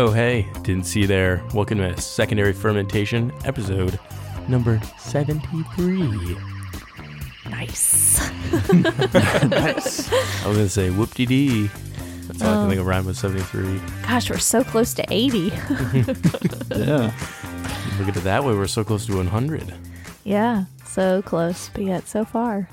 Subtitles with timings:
[0.00, 1.42] Oh, hey, didn't see you there.
[1.52, 3.98] Welcome to Secondary Fermentation, episode
[4.46, 6.36] number 73.
[7.50, 8.30] Nice.
[8.72, 10.12] nice.
[10.12, 11.66] I was going to say whoop de dee.
[12.28, 12.68] That's all I can Oh.
[12.68, 13.80] think of rhyme with 73.
[14.02, 15.38] Gosh, we're so close to 80.
[16.78, 17.12] Yeah.
[17.98, 19.74] Look at it that way, we're so close to 100.
[20.22, 22.68] yeah, so close, but yet so far.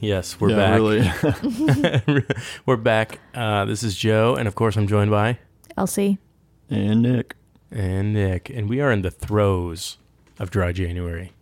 [0.00, 2.06] Yes, we're yeah, back.
[2.06, 2.24] Really.
[2.64, 3.18] we're back.
[3.34, 5.38] Uh, this is Joe, and of course, I'm joined by
[5.76, 6.18] Elsie.
[6.72, 7.36] And Nick.
[7.70, 9.98] and Nick, and we are in the throes
[10.38, 11.32] of dry January.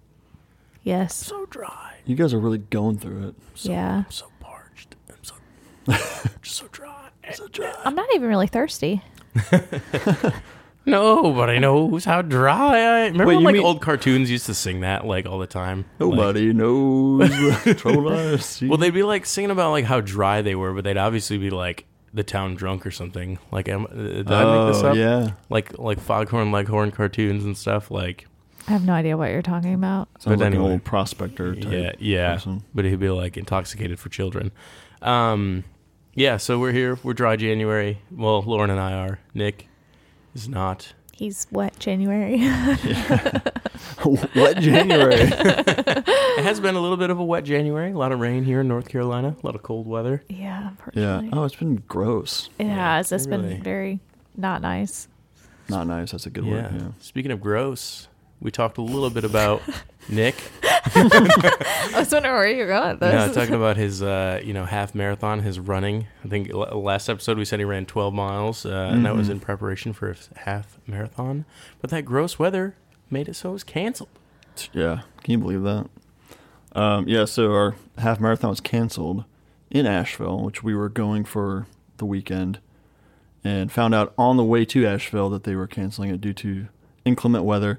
[0.83, 1.15] Yes.
[1.15, 1.97] So dry.
[2.07, 3.35] You guys are really going through it.
[3.55, 3.97] So, Yeah.
[4.07, 4.97] I'm so parched.
[5.09, 5.35] I'm so
[6.43, 7.09] just so dry.
[7.35, 7.73] So dry.
[7.85, 9.03] I'm not even really thirsty.
[10.87, 14.81] Nobody knows how dry I Remember Wait, when like mean- old cartoons used to sing
[14.81, 15.85] that like all the time?
[15.99, 17.31] Like- Nobody knows.
[17.77, 18.63] Troll us.
[18.63, 21.51] well, they'd be like singing about like how dry they were, but they'd obviously be
[21.51, 23.39] like the town drunk or something.
[23.53, 24.97] Like, am, uh, did I make this Oh, up?
[24.97, 25.33] yeah.
[25.49, 27.91] Like like Foghorn Leghorn cartoons and stuff.
[27.91, 28.27] Like,
[28.69, 30.09] I have no idea what you're talking about.
[30.19, 30.65] Sounds But like anyway.
[30.67, 31.73] an old prospector type.
[31.73, 32.35] yeah, yeah.
[32.35, 32.65] person.
[32.75, 34.51] But he'd be like intoxicated for children.
[35.03, 35.65] Um,
[36.15, 36.37] yeah.
[36.37, 36.99] So we're here.
[37.03, 38.01] We're dry January.
[38.11, 39.21] Well, Lauren and I are.
[39.35, 39.69] Nick
[40.35, 40.93] is not.
[41.21, 42.39] He's wet January.
[44.35, 45.17] Wet January.
[46.41, 47.91] It has been a little bit of a wet January.
[47.93, 49.37] A lot of rain here in North Carolina.
[49.43, 50.23] A lot of cold weather.
[50.31, 51.21] yeah, yeah.
[51.35, 52.49] Oh, it's been gross.
[52.59, 53.13] It Yeah, has.
[53.13, 53.55] It's really.
[53.57, 54.01] been very
[54.35, 55.09] not nice.
[55.69, 56.13] Not nice.
[56.13, 56.53] That's a good Yeah.
[56.53, 56.73] word.
[56.75, 56.89] Yeah.
[57.01, 58.09] Speaking of gross,
[58.41, 59.61] we talked a little bit about
[60.09, 60.35] Nick.
[60.63, 63.37] I was wondering where you're going with No, this.
[63.37, 66.07] talking about his, uh, you know, half marathon, his running.
[66.25, 69.29] I think l- last episode we said he ran 12 miles, uh, and that was
[69.29, 69.33] Mhm.
[69.33, 71.45] in preparation for his half marathon.
[71.81, 72.75] But that gross weather
[73.11, 74.09] made it so it was canceled.
[74.73, 75.03] Yeah.
[75.23, 75.87] Can you believe that?
[76.73, 77.25] Um, yeah.
[77.25, 79.25] So our half marathon was canceled
[79.71, 81.67] in Asheville, which we were going for
[81.99, 82.59] the weekend,
[83.45, 86.67] and found out on the way to Asheville that they were canceling it due to
[87.05, 87.79] inclement weather.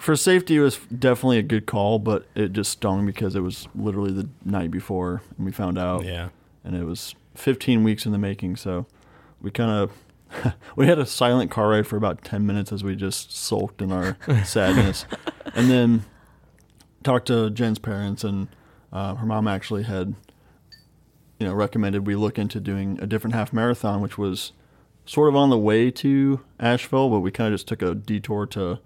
[0.00, 3.68] For safety, it was definitely a good call, but it just stung because it was
[3.74, 6.04] literally the night before, and we found out.
[6.06, 6.30] Yeah.
[6.64, 8.56] and it was 15 weeks in the making.
[8.56, 8.86] So
[9.42, 12.96] we kind of we had a silent car ride for about 10 minutes as we
[12.96, 15.04] just sulked in our sadness,
[15.54, 16.04] and then
[17.02, 18.48] talked to Jen's parents, and
[18.92, 20.14] uh, her mom actually had
[21.38, 24.52] you know recommended we look into doing a different half marathon, which was
[25.04, 28.46] sort of on the way to Asheville, but we kind of just took a detour
[28.46, 28.78] to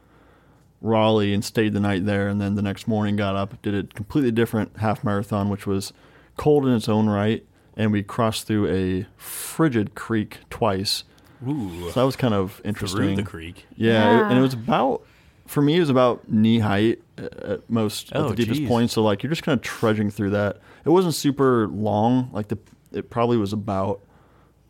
[0.84, 3.82] Raleigh and stayed the night there, and then the next morning got up, did a
[3.94, 5.92] completely different half marathon, which was
[6.36, 7.44] cold in its own right,
[7.76, 11.04] and we crossed through a frigid creek twice.
[11.48, 11.90] Ooh.
[11.90, 12.98] So that was kind of interesting.
[12.98, 13.24] Through interesting.
[13.24, 13.66] the creek.
[13.76, 15.02] Yeah, it- and it was about
[15.46, 18.68] for me it was about knee height at at most Oh, at the deepest geez.
[18.68, 18.90] point.
[18.90, 20.60] So like you're just kind of trudging through that.
[20.84, 22.30] It wasn't super long.
[22.32, 22.58] Like the
[22.92, 24.00] it probably was about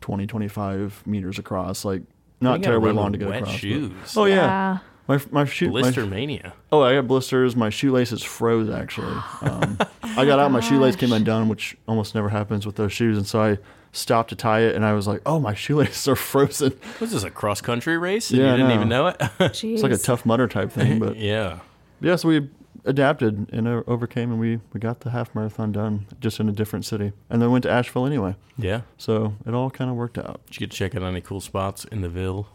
[0.01, 1.85] 20, 25 meters across.
[1.85, 2.01] Like
[2.41, 3.53] not terribly long to get wet across.
[3.53, 3.91] but- shoes.
[4.17, 6.53] Oh yeah, my my shoe my- Blister mania.
[6.71, 7.55] Oh, I got blisters.
[7.55, 9.15] My shoelaces froze actually.
[9.41, 13.17] Um, I got out, my shoelace came undone, which almost never happens with those shoes,
[13.17, 13.57] and so I
[13.91, 17.23] stopped to tie it, and I was like, "Oh, my shoelaces are frozen." Was this
[17.23, 18.29] a cross country race?
[18.31, 18.75] And Yeah, you didn't know.
[18.75, 19.17] even know it?
[19.19, 19.73] Jeez.
[19.75, 21.59] It's like a tough mudder type thing, but yeah.
[22.01, 22.15] yeah.
[22.15, 22.49] So we
[22.85, 26.85] adapted and overcame, and we we got the half marathon done, just in a different
[26.85, 28.35] city, and then went to Asheville anyway.
[28.57, 28.81] Yeah.
[28.97, 30.41] So it all kind of worked out.
[30.47, 32.47] Did you get to check out any cool spots in the Ville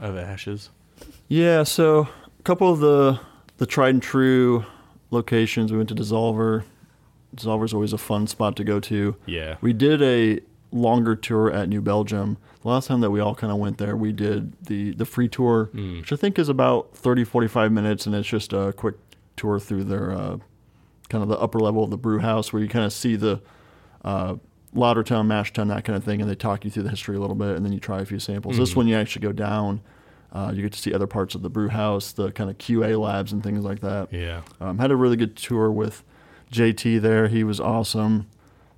[0.00, 0.70] of Ashes?
[1.28, 3.20] Yeah, so a couple of the
[3.58, 4.64] the tried and true
[5.10, 5.70] locations.
[5.72, 6.64] We went to Dissolver.
[7.36, 9.16] Dissolver's always a fun spot to go to.
[9.26, 9.56] Yeah.
[9.60, 10.40] We did a
[10.72, 12.36] longer tour at New Belgium.
[12.62, 15.28] The last time that we all kind of went there, we did the the free
[15.28, 16.00] tour, Mm.
[16.00, 18.94] which I think is about 30 45 minutes and it's just a quick
[19.36, 20.36] tour through their uh,
[21.08, 23.40] kind of the upper level of the brew house where you kind of see the
[24.04, 24.36] uh,
[24.74, 27.36] mash tun, that kind of thing, and they talk you through the history a little
[27.36, 28.56] bit, and then you try a few samples.
[28.58, 28.76] This Mhm.
[28.76, 29.80] one you actually go down.
[30.34, 32.98] Uh, you get to see other parts of the brew house, the kind of QA
[33.00, 34.12] labs and things like that.
[34.12, 34.40] Yeah.
[34.60, 36.02] Um, had a really good tour with
[36.52, 37.28] JT there.
[37.28, 38.26] He was awesome,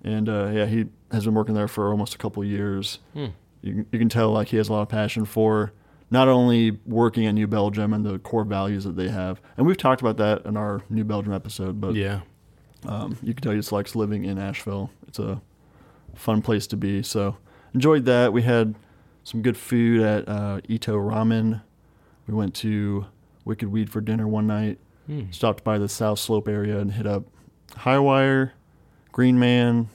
[0.05, 2.98] and uh, yeah, he has been working there for almost a couple of years.
[3.15, 3.27] Hmm.
[3.63, 5.72] You can, you can tell like he has a lot of passion for
[6.10, 9.77] not only working at New Belgium and the core values that they have, and we've
[9.78, 11.80] talked about that in our New Belgium episode.
[11.80, 12.21] But Yeah.
[12.86, 14.91] um, you can tell he just likes living in Asheville.
[15.09, 15.41] It's a
[16.15, 17.03] fun place to be.
[17.03, 17.39] So
[17.75, 18.33] enjoyed that.
[18.33, 18.75] We had
[19.27, 21.61] some good food at uh, Ito Ramen.
[22.28, 23.07] We went to
[23.45, 24.78] Wicked Weed for dinner one night.
[25.09, 25.33] Hmm.
[25.33, 27.25] Stopped by the South Slope area and hit up
[27.73, 28.53] Highwire,
[29.11, 29.77] Green Man.
[29.78, 29.89] And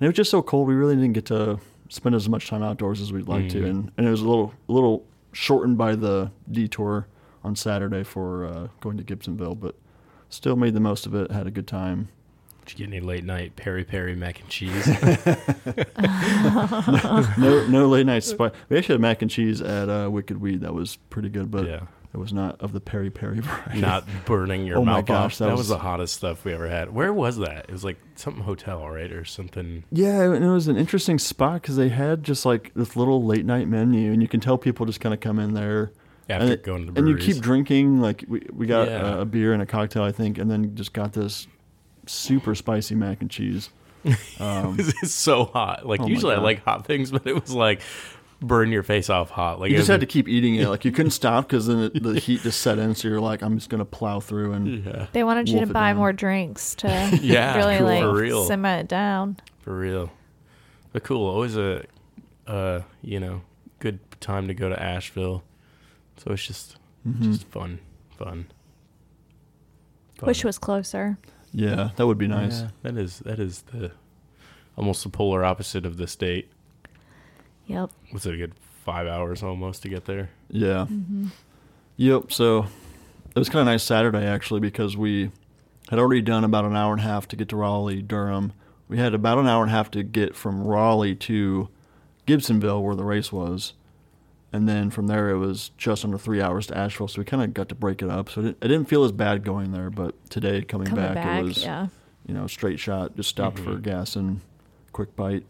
[0.00, 0.68] it was just so cold.
[0.68, 1.58] We really didn't get to
[1.88, 3.62] spend as much time outdoors as we'd like to.
[3.62, 3.68] Mhm.
[3.70, 7.08] And, and it was a little a little shortened by the detour
[7.42, 9.74] on Saturday for uh, going to Gibsonville, but
[10.28, 11.32] still made the most of it.
[11.32, 12.10] Had a good time.
[12.66, 14.86] Did you get any late night peri peri mac and cheese?
[17.38, 18.52] no, no late night spice.
[18.68, 20.60] We actually had mac and cheese at uh, Wicked Weed.
[20.62, 21.80] That was pretty good, but yeah.
[22.12, 23.80] it was not of the peri peri variety.
[23.80, 25.38] Not burning your Oh my mouth gosh, off.
[25.38, 26.92] that That, was, was- the hottest stuff we ever had.
[26.92, 27.66] Where was that?
[27.68, 29.84] It was like something hotel, right, or something.
[29.92, 33.44] Yeah, and it was an interesting spot because they had just like this little late
[33.46, 35.92] night menu, and you can tell people just kind of come in there
[36.28, 38.00] After and, going to the and you keep drinking.
[38.00, 39.16] Like we we got Yeah.
[39.16, 41.46] a, a beer and a cocktail, I think, and then just got this
[42.06, 43.70] super spicy mac and cheese.
[44.38, 45.84] Um, it's so hot.
[45.86, 47.80] Like Oh usually I like hot things, but it was like
[48.40, 49.58] burn your face off hot.
[49.58, 50.68] Like you just was- had to keep eating it.
[50.68, 52.94] Like you couldn't stop because then it, the heat just set in.
[52.94, 55.88] So you're like, I'm just gonna plow through and Yeah, They wanted you to buy
[55.90, 55.96] down.
[55.96, 57.86] more drinks to Yeah, really cool.
[57.86, 58.44] like For real.
[58.44, 59.38] simmer it down.
[59.62, 60.12] for real.
[60.92, 61.26] But cool.
[61.28, 61.84] Always a,
[62.46, 63.42] uh, you know,
[63.80, 65.42] good time to go to Asheville.
[66.18, 66.76] So it's just
[67.08, 67.22] Mhm.
[67.22, 67.80] just fun,
[68.16, 68.46] fun.
[70.18, 70.26] fun.
[70.28, 71.18] Wish was closer.
[71.56, 72.60] Yeah, that would be nice.
[72.60, 73.90] Yeah, that is that is the
[74.76, 76.50] almost the polar opposite of the state.
[77.66, 77.90] Yep.
[78.10, 78.52] What's it a good
[78.84, 80.28] five hours almost to get there?
[80.50, 80.84] Yeah.
[80.86, 81.28] hmm
[81.96, 82.30] Yep.
[82.30, 82.66] So
[83.34, 85.30] it was kind of nice Saturday actually because we
[85.88, 88.52] had already done about an hour and a half to get to Raleigh, Durham.
[88.88, 91.68] We had about an hour and a half to get from Raleigh to
[92.26, 93.72] Gibsonville, where the race was,
[94.56, 97.08] and then from there it was just under three hours to Asheville.
[97.08, 98.28] So we kind of got to break it up.
[98.30, 101.14] So it didn't, it didn't feel as bad going there, but today coming, Coming back,
[101.14, 101.86] back, it was yeah.
[102.26, 103.14] you know straight shot.
[103.16, 103.82] Just stopped for Mhm.
[103.82, 104.40] gas and
[104.92, 105.44] quick bite,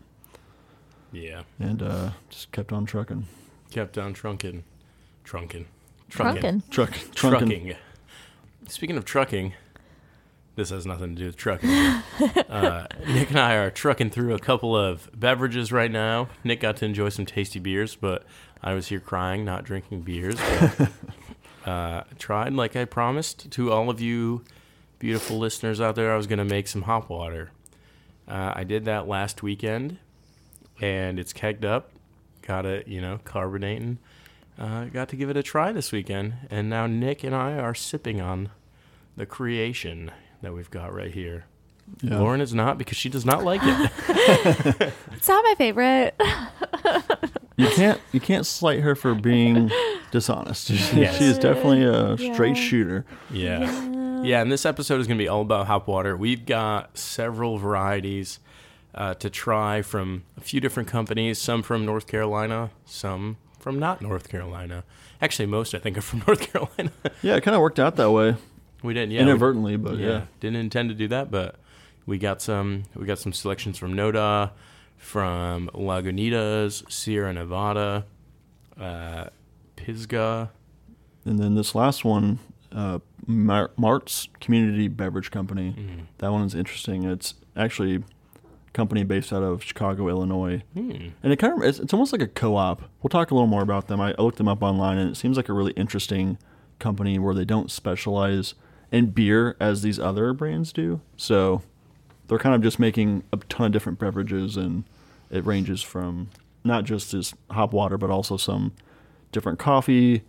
[1.13, 3.27] Yeah, and uh, just kept on trucking.
[3.71, 4.63] kept on trunking,
[5.25, 5.67] trunking,
[6.09, 6.63] Drunken.
[6.71, 7.15] Truck, trunking.
[7.15, 7.75] trucking.
[8.69, 9.55] Speaking of trucking,
[10.57, 11.71] this has nothing to do with trucking.
[12.49, 16.29] uh, Nick and I are trucking through a couple of beverages right now.
[16.43, 18.25] Nick got to enjoy some tasty beers, but
[18.63, 20.41] I was here crying, not drinking beers.
[21.67, 24.45] Uh, tried, like I promised to all of you
[25.01, 27.51] beautiful listeners out there, I was going to make some hop water.
[28.29, 29.99] Uh, I did that last weekend,
[30.81, 31.91] and it's kegged up.
[32.43, 33.99] Got it, you know, carbonating.
[34.57, 37.75] Uh, got to give it a try this weekend, and now Nick and I are
[37.75, 38.51] sipping on
[39.17, 40.13] the creation
[40.43, 41.45] that we've got right here.
[42.03, 42.19] Yeah.
[42.19, 44.93] Lauren is not because she does not like it.
[45.13, 46.15] It's not my favorite.
[47.57, 49.71] You can't you can't slight her for being
[50.11, 50.69] dishonest.
[50.69, 51.17] She, Yes.
[51.19, 52.63] she is definitely a straight Yeah.
[52.63, 53.05] shooter.
[53.31, 53.93] yeah.
[54.23, 56.17] Yeah, and this episode is going to be all about hop water.
[56.17, 58.41] We've got several varieties
[58.95, 64.01] uh, to try from a few different companies, some from North Carolina, some from not
[64.03, 64.85] North Carolina.
[65.21, 66.91] Actually, most I think are from North Carolina.
[67.23, 68.37] Yeah, it kind of worked out that way
[68.83, 70.23] we didn't, yeah, we- inadvertently, but yeah.
[70.41, 71.57] didn't intend to do that, but
[72.07, 72.85] we got some.
[72.95, 74.53] We got some selections from Noda,
[74.97, 78.05] from Lagunitas, Sierra Nevada,
[78.81, 79.27] uh,
[79.77, 80.51] Pisgah.
[81.25, 82.39] And then this last one,
[82.71, 85.75] uh, Mar- Marz Community Beverage Company.
[85.77, 86.07] Mm.
[86.19, 87.03] That one is interesting.
[87.05, 88.01] It's actually a
[88.73, 91.09] company based out of Chicago, Illinois, Hmm.
[91.25, 92.83] and it kind of it's, it's almost like a co-op.
[93.03, 94.01] We'll talk a little more about them.
[94.01, 96.39] I, I looked them up online, and it seems like a really interesting
[96.79, 98.55] company where they don't specialize
[98.93, 101.01] in beer as these other brands do.
[101.17, 101.63] So
[102.29, 104.85] they're kind of just making a ton of different beverages, and
[105.31, 106.29] it ranges from
[106.65, 108.73] not just this hop water, but also some
[109.33, 110.23] different coffee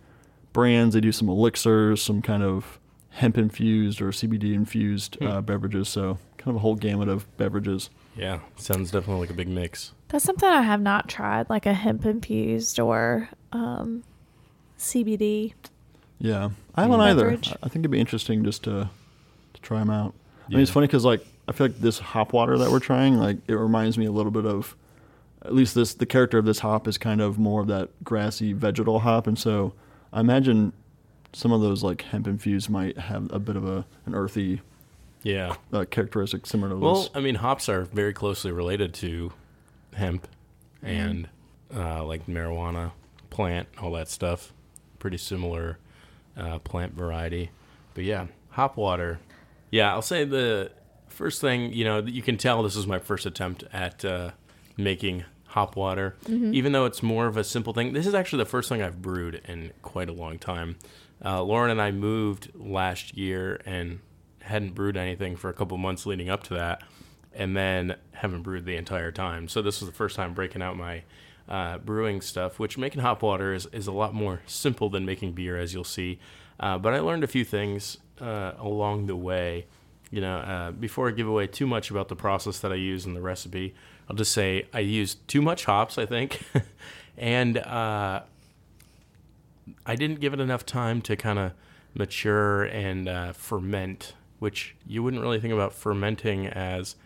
[0.52, 0.94] brands.
[0.94, 2.78] They do some elixirs, some kind of
[3.10, 5.88] hemp infused or CBD infused uh, beverages.
[5.88, 7.90] So kind of a whole gamut of beverages.
[8.16, 9.92] Yeah, sounds definitely like a big mix.
[10.08, 14.04] That's something I have not tried, like a hemp infused or um,
[14.78, 15.54] CBD.
[16.20, 17.24] Yeah, I haven't either.
[17.24, 17.50] Beverage.
[17.52, 18.90] I I think it'd be interesting just to
[19.54, 20.14] to try them out.
[20.46, 23.16] I mean, it's funny because like I feel like this hop water that we're trying,
[23.18, 24.74] like it reminds me a little bit of,
[25.44, 28.52] at least this the character of this hop is kind of more of that grassy
[28.52, 29.74] vegetal hop, and so
[30.12, 30.72] I imagine
[31.34, 34.62] some of those like hemp infused might have a bit of a an earthy
[35.22, 35.56] Yeah.
[35.72, 37.10] uh, characteristic similar to Well, those.
[37.14, 39.32] I mean, hops are very closely related to
[39.94, 40.26] hemp
[40.82, 41.28] and
[41.74, 42.92] uh, like marijuana
[43.30, 44.52] plant, all that stuff.
[44.98, 45.78] Pretty similar
[46.38, 47.50] uh, plant variety.
[47.94, 49.18] But yeah, hop water.
[49.70, 50.70] Yeah, I'll say the
[51.08, 54.30] first thing, you know, you can tell this is my first attempt at uh,
[54.76, 56.16] making hop water.
[56.54, 59.02] Even though it's more of a simple thing, this is actually the first thing I've
[59.02, 60.76] brewed in quite a long time.
[61.24, 63.98] Uh, Lauren and I moved last year and
[64.42, 66.82] hadn't brewed anything for a couple months leading up to that,
[67.34, 69.48] and then haven't brewed the entire time.
[69.48, 71.02] So this was the first time breaking out my
[71.48, 75.32] uh, brewing stuff, which making hop water is, is a lot more simple than making
[75.32, 76.18] beer, as you'll see.
[76.60, 79.66] Uh, but I learned a few things uh, along the way.
[80.10, 83.04] You know, uh, before I give away too much about the process that I use
[83.04, 83.74] in the recipe,
[84.08, 86.42] I'll just say I used too much hops, I think,
[87.18, 88.22] and uh,
[89.84, 91.52] I didn't give it enough time to kind of
[91.94, 96.96] mature and uh, ferment which you wouldn't really think about fermenting as,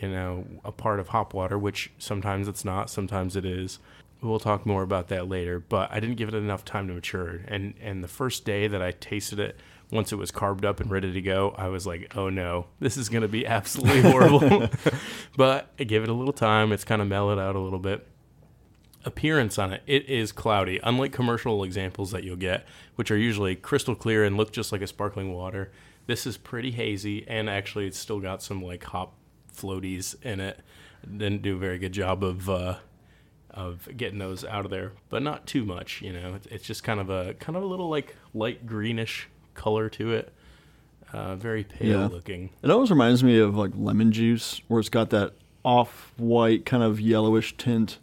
[0.00, 3.78] you know, a part of hop water, which sometimes it's not, sometimes it is.
[4.22, 7.42] We'll talk more about that later, but I didn't give it enough time to mature.
[7.46, 9.60] And and the first day that I tasted it,
[9.90, 12.96] once it was carved up and ready to go, I was like, "Oh no, this
[12.96, 14.68] is going to be absolutely horrible."
[15.36, 16.72] but I give it a little time.
[16.72, 18.06] It's kind of mellowed out a little bit
[19.06, 20.80] appearance on it, it is cloudy.
[20.82, 24.82] Unlike commercial examples that you'll get, which are usually crystal clear and look just like
[24.82, 25.70] a sparkling water,
[26.06, 29.14] this is pretty hazy and actually it's still got some like hop
[29.56, 30.60] floaties in it.
[31.04, 32.76] Didn't do a very good job of uh,
[33.50, 36.02] of getting those out of there, but not too much.
[36.02, 39.28] You know, it's, it's just kind of a kind of a little like light greenish
[39.54, 40.32] color to it.
[41.12, 42.06] Uh, very pale Yeah.
[42.08, 42.50] looking.
[42.62, 45.34] It always reminds me of like lemon juice, where it's got that
[45.64, 47.98] off-white kind of yellowish tint.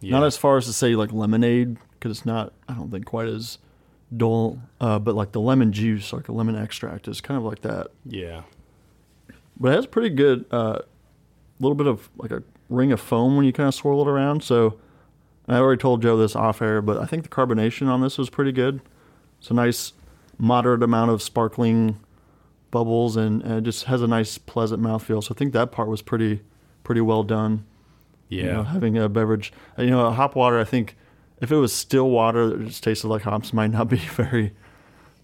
[0.00, 0.12] Yeah.
[0.12, 2.52] Not as far as to say like lemonade, because it's not.
[2.68, 3.58] I don't think quite as
[4.16, 4.58] dull.
[4.80, 7.88] Uh, but like the lemon juice, like a lemon extract, is kind of like that.
[8.06, 8.42] yeah.
[9.58, 10.44] But it has pretty good.
[10.50, 10.82] A
[11.62, 14.42] little bit of like a ring of foam when you kind of swirl it around.
[14.42, 14.78] So
[15.48, 18.30] I already told Joe this off air, but I think the carbonation on this was
[18.30, 18.80] pretty good.
[19.38, 19.92] It's a nice
[20.38, 21.98] moderate amount of sparkling
[22.70, 25.22] bubbles and, and it just has a nice pleasant mouthfeel.
[25.22, 26.42] So I think that part was pretty
[26.84, 27.64] pretty well done.
[28.28, 28.42] Yeah.
[28.42, 30.58] You know, having a beverage, uh, you know, a hop water.
[30.58, 30.96] I think
[31.40, 34.52] if it was still water that just tasted like hops, might not be very,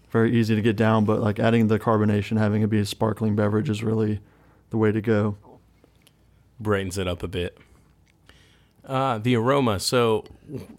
[0.09, 1.05] very easy to get down.
[1.05, 4.19] But like adding the carbonation, having it be a sparkling beverage is really
[4.69, 5.37] the way to go.
[6.63, 7.57] Brightens it up a bit.
[8.85, 9.79] Uh, the aroma.
[9.79, 10.25] So,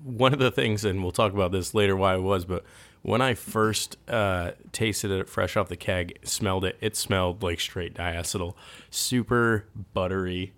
[0.03, 2.65] one of the things, and we'll talk about this later why it was, but
[3.03, 7.61] when I first uh, tasted it fresh off the keg, smelled it, it smelled like
[7.61, 8.55] straight diacetyl.
[8.91, 10.55] Super buttery,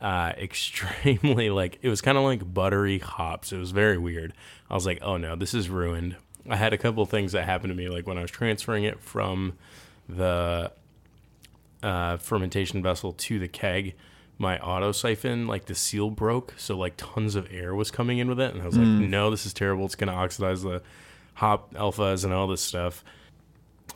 [0.00, 3.52] uh, extremely like, it was kind of like buttery hops.
[3.52, 4.32] It was very weird.
[4.70, 6.16] I was like, oh no, this is ruined.
[6.48, 9.00] I had a couple things that happened to me, like when I was transferring it
[9.00, 9.58] from
[10.08, 10.72] the
[11.82, 13.94] uh, fermentation vessel to the keg,
[14.40, 18.28] my auto siphon, like the seal broke, so like tons of air was coming in
[18.28, 19.84] with it, and I was like, no, this is terrible.
[19.84, 20.82] It's gonna oxidize the
[21.34, 23.04] hop alphas and all this stuff.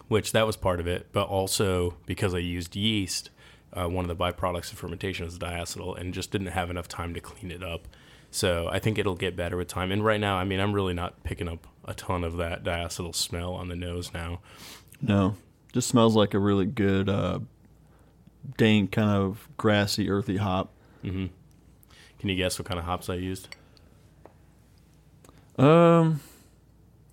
[0.09, 3.31] Which that was part of it, but also because I used yeast,
[3.73, 7.15] uh, one of the byproducts of fermentation is diacetyl, and just didn't have enough time
[7.15, 7.89] to clean it up.
[8.31, 9.93] So I think it'll get better with time.
[9.93, 13.15] And right now, I mean, I'm really not picking up a ton of that diacetyl
[13.15, 14.41] smell on the nose now.
[15.01, 15.37] No,
[15.73, 17.39] just smells like a really good, uh,
[18.57, 20.71] dank kind of grassy, earthy hop.
[21.03, 21.27] hmm
[22.19, 23.49] Can you guess what kind of hops I used?
[25.59, 26.21] Um,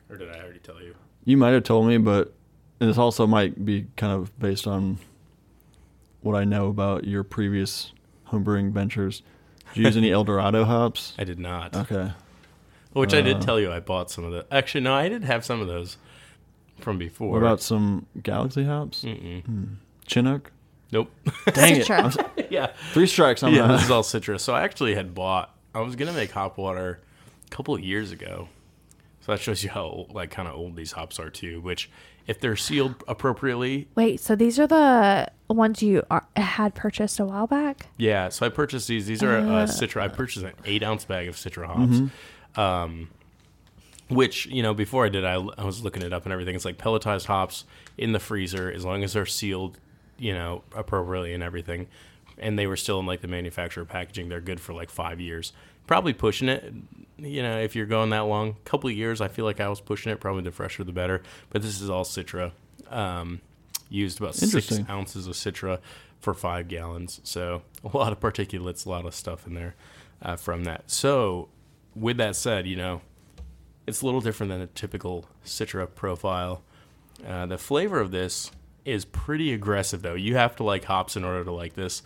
[0.10, 0.96] Or did I already tell you?
[1.24, 2.34] you might have told me, but
[2.80, 4.98] this also might be kind of based on
[6.22, 7.92] what I know about your previous
[8.30, 9.22] homebrewing ventures.
[9.74, 11.14] Did you use any Eldorado hops?
[11.20, 11.76] I did not.
[11.76, 12.12] Okay.
[12.94, 14.46] Which I did Uh, tell you I bought some of the.
[14.52, 15.98] Actually, no, I did have some of those
[16.80, 17.32] from before.
[17.32, 19.04] What about some Galaxy hops?
[19.04, 19.76] Mm-mm.
[20.08, 20.52] Chinook?
[20.92, 21.12] Nope.
[21.54, 21.88] Dang it.
[21.88, 22.00] Citra.
[22.00, 22.06] I'm
[22.40, 22.68] s- yeah.
[22.94, 24.44] Three strikes on Yeah, this is all citrus.
[24.44, 25.56] So I actually had bought.
[25.74, 27.00] I was gonna make hop water
[27.46, 28.50] a couple of years ago.
[29.22, 31.62] So that shows you how like kind of old these hops are too.
[31.62, 31.90] Which,
[32.28, 37.26] if they're sealed appropriately, Wait, so these are the ones you are, had purchased a
[37.26, 37.88] while back?
[37.98, 39.06] Yeah, so I purchased these.
[39.06, 40.02] These are uh, Citra.
[40.02, 42.02] I purchased an eight ounce bag of Citra hops.
[42.60, 43.10] Um,
[44.10, 46.56] which you know, before I did, I, I was looking it up and everything.
[46.56, 47.64] It's like pelletized hops
[47.98, 49.78] in the freezer as long as they're sealed,
[50.22, 51.88] you know, appropriately and everything.
[52.38, 54.30] And they were still in like the manufacturer packaging.
[54.30, 55.51] They're good for like five years.
[55.88, 56.72] Probably pushing it,
[57.18, 58.56] you know, if you're going that long.
[58.63, 60.20] couple of years, I feel like I was pushing it.
[60.20, 61.24] Probably the fresher the better.
[61.50, 62.51] But this is all Citra.
[62.90, 63.42] Um,
[63.90, 65.80] used about six ounces of Citra
[66.20, 67.20] for five gallons.
[67.24, 69.75] So a lot of particulates, a lot of stuff in there
[70.22, 70.90] uh, from that.
[70.92, 71.50] So
[71.96, 73.01] with that said, you know,
[73.88, 76.62] it's a little different than a typical Citra profile.
[77.28, 78.51] Uh, the flavor of this
[78.86, 80.16] is pretty aggressive, though.
[80.16, 82.02] You have to like hops in order to like this.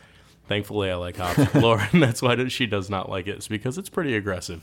[0.47, 1.55] Thankfully, I like hops.
[1.55, 3.35] Lauren, that's why she does not like it.
[3.35, 4.61] It's because it's pretty aggressive.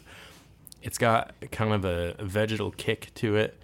[0.82, 3.58] It's got kind of a vegetal kick to it.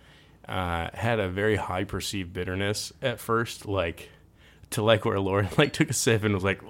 [0.49, 4.09] Uh, had a very high perceived bitterness at first, like
[4.71, 6.63] to like where Lauren like took a sip and was like,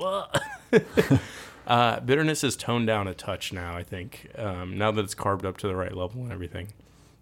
[1.66, 3.76] uh, bitterness is toned down a touch now.
[3.76, 6.68] I think um, now that it's carved up to the right level and everything,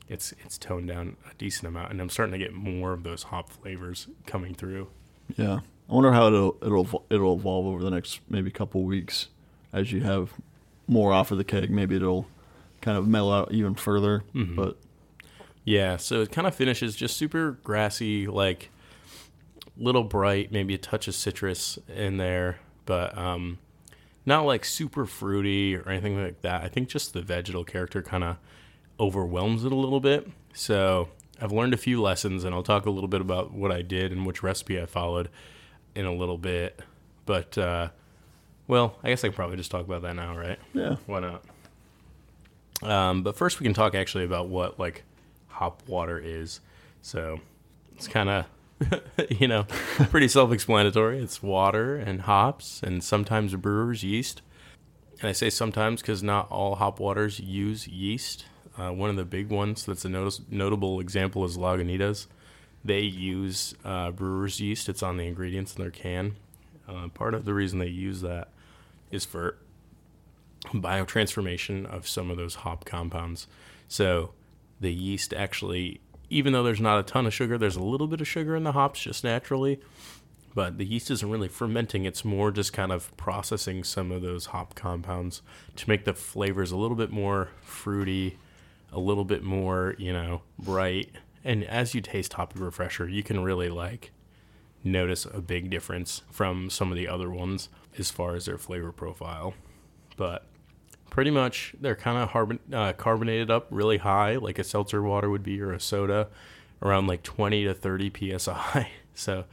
[0.08, 3.24] it's it's toned down a decent amount, and I'm starting to get more of those
[3.24, 4.88] hop flavors coming through.
[5.36, 5.60] Yeah.
[5.88, 9.28] I wonder how it'll it'll it'll evolve over the next maybe couple weeks
[9.72, 10.32] as you have
[10.88, 11.70] more off of the keg.
[11.70, 12.26] Maybe it'll
[12.80, 14.22] kind of mellow out even further.
[14.34, 14.56] Mhm.
[14.56, 14.76] But
[15.64, 18.70] Yeah, so it kind of finishes just super grassy, like
[19.76, 23.58] little bright, maybe a touch of citrus in there, but um,
[24.24, 26.62] not like super fruity or anything like that.
[26.62, 28.36] I think just the vegetal character kind of
[28.98, 30.28] overwhelms it a little bit.
[30.54, 31.08] So
[31.40, 34.12] I've learned a few lessons, and I'll talk a little bit about what I did
[34.12, 35.28] and which recipe I followed.
[35.94, 36.80] in a little bit,
[37.24, 37.88] but uh,
[38.68, 40.58] well, I guess I can probably just talk about that now, right?
[40.74, 40.96] Yeah.
[41.06, 41.44] Why not?
[42.82, 45.04] Um, but first, we can talk actually about what like
[45.48, 46.60] hop water is.
[47.00, 47.40] So
[47.94, 48.44] it's kind of
[49.30, 49.64] you know
[50.10, 51.18] pretty self-explanatory.
[51.18, 54.42] It's water and hops, and sometimes brewer's yeast.
[55.20, 58.44] And I say sometimes because not all hop waters use yeast.
[58.78, 62.26] Uh, one of the big ones that's a notice- notable example is Lagunitas.
[62.84, 64.88] They use uh, brewer's yeast.
[64.88, 66.36] It's on the ingredients in their can.
[66.88, 68.48] Uh, part of the reason they use that
[69.10, 69.56] is for
[70.66, 73.46] biotransformation of some of those hop compounds.
[73.88, 74.32] So
[74.80, 78.20] the yeast actually, even though there's not a ton of sugar, there's a little bit
[78.20, 79.80] of sugar in the hops just naturally.
[80.54, 84.46] But the yeast isn't really fermenting, it's more just kind of processing some of those
[84.46, 85.42] hop compounds
[85.76, 88.38] to make the flavors a little bit more fruity,
[88.92, 91.10] a little bit more, you know, bright.
[91.44, 94.12] And as you taste Hoppy Refresher, you can really like
[94.82, 98.92] notice a big difference from some of the other ones as far as their flavor
[98.92, 99.54] profile.
[100.16, 100.46] But
[101.10, 105.42] pretty much they're kind of uh, carbonated up really high, like a seltzer water would
[105.42, 106.28] be or a soda,
[106.82, 108.90] around like 20 to 30 psi.
[109.18, 109.46] So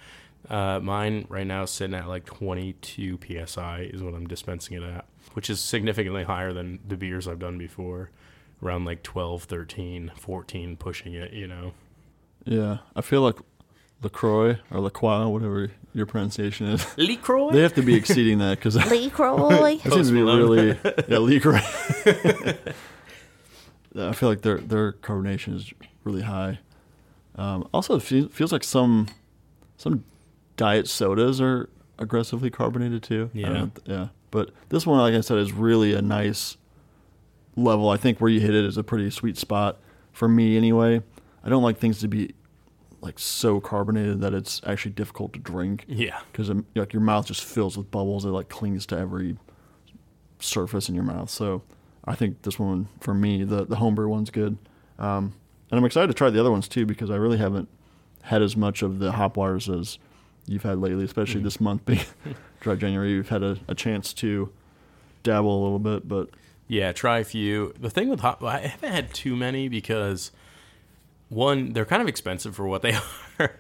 [0.50, 4.84] uh, mine right now is sitting at like 22 psi is what I'm dispensing it
[4.84, 8.10] at, which is significantly higher than the beers I've done before,
[8.64, 11.74] around like 12, 13, 14, pushing it, you know.
[12.46, 12.78] Yeah.
[12.96, 13.36] I feel like
[14.02, 17.52] LaCroix or LaCroix, whatever your pronunciation is, LeCroy?
[17.54, 19.78] they have to be exceeding that because that Lee Croy.
[19.78, 20.40] seems to Post be Malone.
[20.40, 21.62] really yeah LaCroix.
[23.96, 25.72] I feel like their their carbonation is
[26.04, 26.60] really high.
[27.36, 29.08] Um, also, it fe- feels like some
[29.78, 30.04] some
[30.58, 33.30] diet sodas are aggressively carbonated too.
[33.34, 33.50] I Yeah.
[33.50, 34.08] don't- yeah.
[34.32, 36.58] But this one, like I said, is really a nice
[37.56, 37.90] level.
[37.90, 39.80] I think where you hit it is a pretty sweet spot
[40.12, 41.02] for me, anyway.
[41.44, 42.34] I don't like things to be
[43.02, 46.22] like so carbonated that it's actually difficult to drink yeah.
[46.32, 48.24] because like your mouth just fills with bubbles.
[48.24, 49.38] It like clings to every
[50.40, 51.30] surface in your mouth.
[51.30, 51.64] So
[52.06, 54.58] I think this one for me, the the homebrew one's good.
[55.00, 55.34] Um,
[55.70, 57.68] and I'm excited to try the other ones too because I really haven't
[58.22, 59.98] had as much of the hop waters as
[60.46, 61.46] you've had lately, especially Mhm.
[61.46, 62.00] this month being
[62.62, 63.12] dry January.
[63.12, 64.50] You've had a, a chance to
[65.24, 66.30] dabble a little bit, but
[66.68, 67.74] Yeah, try a few.
[67.80, 70.32] The thing with hop, I haven't had too many because
[71.30, 72.94] one, they're kind of expensive for what they
[73.40, 73.56] are.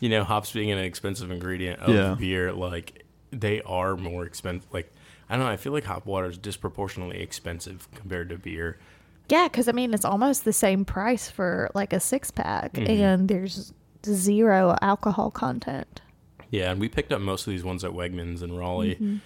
[0.00, 2.14] you know, hops being an expensive ingredient of Yeah.
[2.18, 4.68] beer, like they are more expensive.
[4.72, 4.92] Like
[5.30, 8.78] I don't know, I feel like hop water is disproportionately expensive compared to beer.
[9.28, 12.88] Yeah, because I mean, it's almost the same price for like a six pack, Mhm.
[12.88, 13.72] and there's
[14.04, 16.02] zero alcohol content.
[16.50, 19.20] Yeah, and we picked up most of these ones at Wegmans in Raleigh.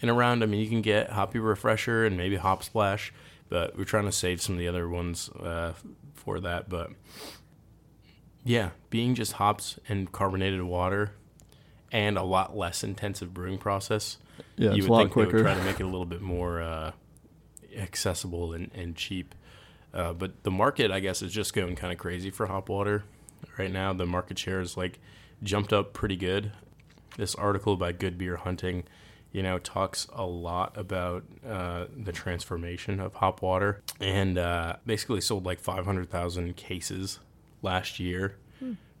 [0.00, 3.12] And around, I mean, you can get Hoppy Refresher and maybe Hop Splash,
[3.48, 5.72] but we're trying to save some of the other ones uh,
[6.14, 6.68] for that.
[6.68, 6.90] But
[8.44, 11.12] yeah, being just hops and carbonated water
[11.90, 14.18] and a lot less intensive brewing process,
[14.56, 15.42] yeah, you it's a would lot think they would quicker.
[15.42, 16.92] try to make it a little bit more uh,
[17.76, 19.34] accessible and, and cheap.
[19.92, 23.04] Uh, but the market, I guess, is just going kind of crazy for hop water
[23.58, 23.92] right now.
[23.92, 25.00] The market share is like
[25.42, 26.52] jumped up pretty good.
[27.16, 28.84] This article by Good Beer Hunting,
[29.32, 35.20] you know, talks a lot about uh, the transformation of hop water and uh, basically
[35.20, 37.18] sold like 500,000 cases
[37.62, 38.36] last year.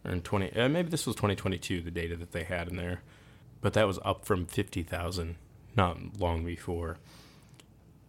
[0.04, 3.00] Or in 20, uh, maybe this was 2022, the data that they had in there
[3.60, 5.36] but that was up from 50,000
[5.76, 6.98] not long before.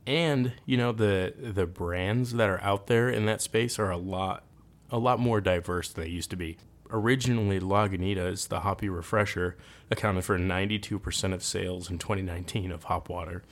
[0.08, 3.97] And, you know, the the brands that are out there in that space are a
[3.97, 4.43] lot
[4.89, 6.58] a lot more diverse than they used to be.
[6.91, 9.56] Originally, Lagunitas, the hoppy refresher,
[9.91, 13.43] accounted for 92% of sales in 2019 of hop water.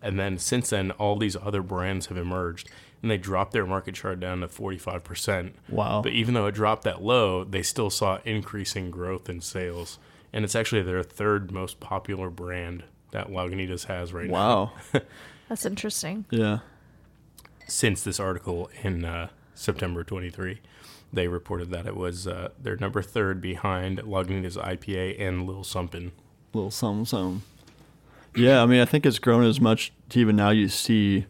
[0.00, 2.68] And then since then, all these other brands have emerged
[3.04, 5.52] and they dropped their market share down to 45%.
[5.68, 6.00] Wow.
[6.00, 9.98] But even though it dropped that low, they still saw increasing growth in sales.
[10.32, 15.02] And it's actually their third most popular brand that Lagunitas has right now wow.
[15.50, 16.24] That's interesting.
[16.30, 16.60] yeah.
[17.68, 20.60] since this article in uh, September 23.
[21.14, 26.10] They reported that it was uh, their number third behind Lagunitas IPA and Lil Sumpin.
[26.52, 27.42] little something, something.
[28.36, 31.26] Yeah, I mean, I think it's grown as much to even now you see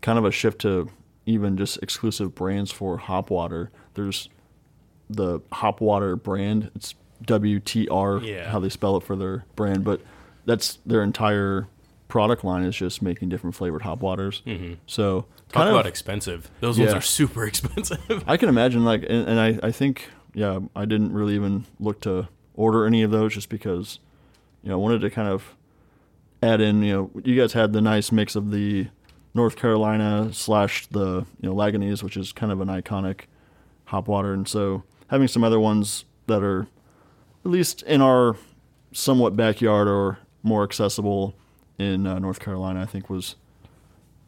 [0.00, 0.88] kind of a shift to
[1.26, 3.70] even just exclusive brands for hop water.
[3.94, 4.30] There's
[5.10, 6.70] the hop water brand.
[6.74, 8.50] It's WTR, Yeah.
[8.50, 10.00] how they spell it for their brand, but
[10.46, 11.66] that's their entire
[12.08, 14.42] product line is just making different flavored hop waters.
[14.46, 14.74] Mm-hmm.
[14.86, 16.50] So Talk kind about of, expensive.
[16.60, 18.24] Those ones are super expensive.
[18.26, 22.00] I can imagine like, and, and I, I think, yeah, I didn't really even look
[22.02, 23.98] to order any of those just because,
[24.62, 25.54] you know, I wanted to kind of
[26.42, 28.88] add in, you know, you guys had the nice mix of the
[29.34, 33.22] North Carolina slash the, you know, Lagunitas, which is kind of an iconic
[33.84, 34.32] hop water.
[34.32, 36.68] And so having some other ones that are
[37.44, 38.36] at least in our
[38.92, 41.34] somewhat backyard or more accessible
[41.78, 43.36] in uh, North Carolina, I think was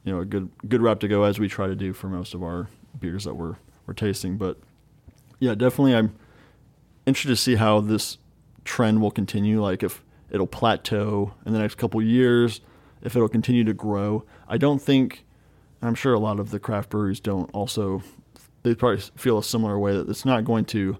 [0.04, 2.32] you know a good good route to go as we try to do for most
[2.34, 4.36] of our beers that we're we're tasting.
[4.36, 4.58] But
[5.38, 6.14] yeah, definitely, I'm
[7.06, 8.18] interested to see how this
[8.64, 9.60] trend will continue.
[9.62, 12.60] Like if it'll plateau in the next couple years,
[13.02, 14.24] if it'll continue to grow.
[14.48, 15.24] I don't think.
[15.82, 18.02] I'm sure a lot of the craft breweries don't also.
[18.62, 20.98] They probably feel a similar way that it's not going to,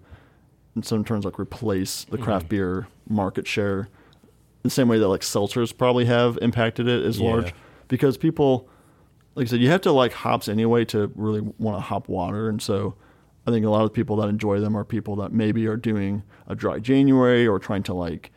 [0.74, 2.48] in some terms, like replace the craft Mhm.
[2.48, 3.88] beer market share,
[4.62, 7.30] the same way that like seltzers probably have impacted it as Yeah.
[7.30, 7.54] large,
[7.88, 8.68] because people,
[9.34, 12.48] like I said, you have to like hops anyway to really want to hop water,
[12.48, 12.94] and so
[13.46, 16.22] I think a lot of people that enjoy them are people that maybe are doing
[16.46, 18.30] a dry January or trying to like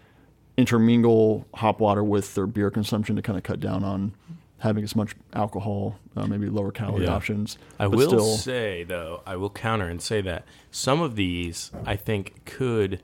[0.57, 4.13] intermingle hop water with their beer consumption to kind of cut down on
[4.59, 7.13] having as much alcohol, uh, maybe lower calorie Yeah.
[7.15, 7.57] options.
[7.79, 11.95] I will still, say though, I will counter and say that some of these I
[11.97, 13.01] think could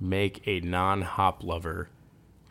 [0.00, 1.88] make a non-hop lover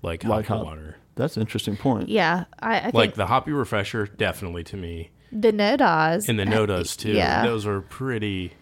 [0.04, 0.66] like, Like hop hop.
[0.68, 0.98] water.
[1.16, 2.10] that's an interesting point.
[2.10, 6.44] Yeah, I, I think Like the hoppy refresher, definitely to me, the Nodas and the
[6.46, 7.14] Nodas too.
[7.14, 8.54] Yeah, Those are pretty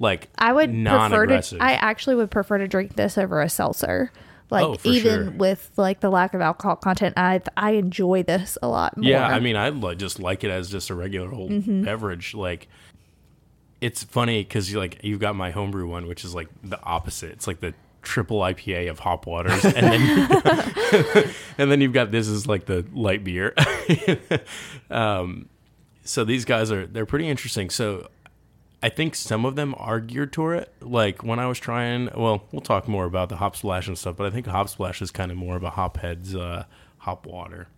[0.00, 1.58] like I would prefer to.
[1.60, 4.10] I actually would prefer to drink this over a seltzer.
[4.50, 5.30] Like Oh, for even sure.
[5.32, 9.04] with like the lack of alcohol content, I I enjoy this a lot more.
[9.10, 11.84] Yeah, I mean, I li- just like it as just a regular old Mm-hmm.
[11.84, 12.32] beverage.
[12.34, 12.66] Like,
[13.80, 17.30] it's funny because you like you've got my homebrew one, which is like the opposite.
[17.32, 22.28] It's like the triple IPA of hop waters, and then and then you've got this
[22.28, 23.54] is like the light beer.
[24.90, 25.48] um,
[26.04, 27.70] so these guys are they're pretty interesting.
[27.70, 28.08] So
[28.82, 30.72] I think some of them are geared toward it.
[30.80, 34.16] Like when I was trying, well, we'll talk more about the hop splash and stuff,
[34.16, 36.64] but I think hop splash is kind of more of a hop heads uh,
[36.98, 37.68] hop water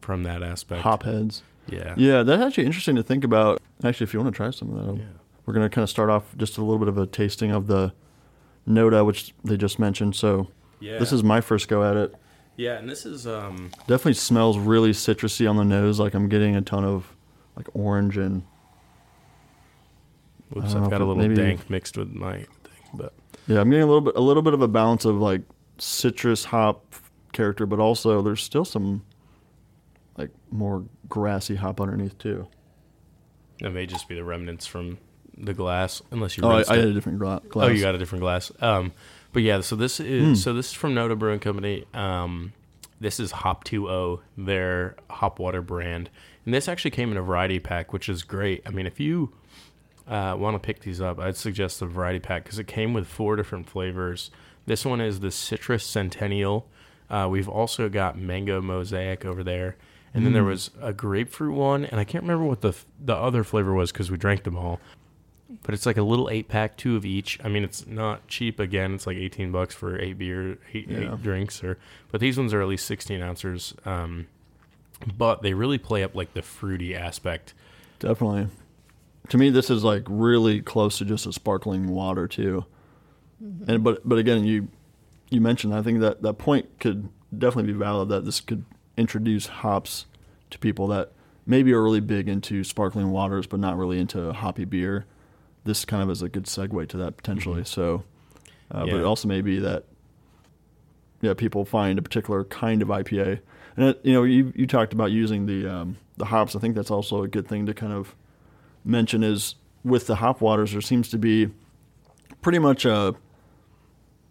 [0.00, 0.82] from that aspect.
[0.82, 1.42] Hop heads.
[1.68, 1.94] Yeah.
[1.96, 3.60] Yeah, that's actually interesting to think about.
[3.84, 5.08] Actually, if you want to try some of that, Yeah.
[5.44, 7.66] we're going to kind of start off just a little bit of a tasting of
[7.66, 7.92] the
[8.68, 10.16] Noda, which they just mentioned.
[10.16, 10.48] So
[10.80, 10.98] Yeah.
[10.98, 12.14] this is my first go at it.
[12.56, 16.00] yeah, and this is um Definitely smells really citrusy on the nose.
[16.00, 17.14] Like I'm getting a ton of
[17.56, 18.42] like orange and
[20.50, 22.46] whoops, I've got a little maybe- dank mixed with my thing,
[22.94, 23.12] but
[23.46, 25.42] yeah, I'm getting a little bit a little bit of a balance of like
[25.78, 26.94] citrus hop
[27.32, 29.04] character, but also there's still some
[30.16, 32.46] like more grassy hop underneath too.
[33.60, 34.98] that may just be the remnants from
[35.38, 37.68] the glass, unless you Oh, I, I had a different gla- glass.
[37.68, 38.50] Oh, you got a different glass.
[38.60, 38.92] Um,
[39.32, 40.34] but yeah, so this is Hmm.
[40.34, 41.84] so this is from Noda Brewing Company.
[41.94, 42.52] Um,
[43.00, 46.08] this is Hop 2O, their hop water brand,
[46.46, 48.62] and this actually came in a variety pack, which is great.
[48.66, 49.32] I mean, if you
[50.08, 53.06] uh, want to pick these up, I'd suggest the variety pack because it came with
[53.06, 54.30] four different flavors.
[54.64, 56.66] This one is the citrus centennial.
[57.10, 59.76] Uh, we've also got mango mosaic over there,
[60.14, 60.48] and then there Mm.
[60.48, 62.72] was a grapefruit one, and I can't remember what the
[63.04, 64.80] the other flavor was because we drank them all.
[65.62, 67.38] But it's like a little eight pack, two of each.
[67.44, 68.58] I mean, it's not cheap.
[68.58, 71.14] Again, it's like eighteen bucks for eight beer, eight, Yeah.
[71.14, 71.78] eight drinks, or
[72.10, 73.72] but these ones are at least sixteen ounces.
[73.84, 74.26] Um,
[75.16, 77.54] but they really play up like the fruity aspect.
[78.00, 78.48] Definitely.
[79.28, 82.64] To me, this is like really close to just a sparkling water too.
[83.68, 84.68] And but but again, you
[85.30, 88.64] you mentioned I think that that point could definitely be valid that this could
[88.96, 90.06] introduce hops
[90.50, 91.12] to people that
[91.44, 95.04] maybe are really big into sparkling waters but not really into hoppy beer.
[95.66, 97.64] This kind of is a good segue to that potentially.
[97.64, 98.04] So,
[98.70, 99.84] uh, but it also may be that
[101.20, 103.40] yeah, people find a particular kind of IPA,
[103.76, 106.56] and it, you know, you you talked about using the um, the hops.
[106.56, 108.14] I think that's also a good thing to kind of
[108.84, 111.48] mention is with the hop waters, there seems to be
[112.42, 113.14] pretty much a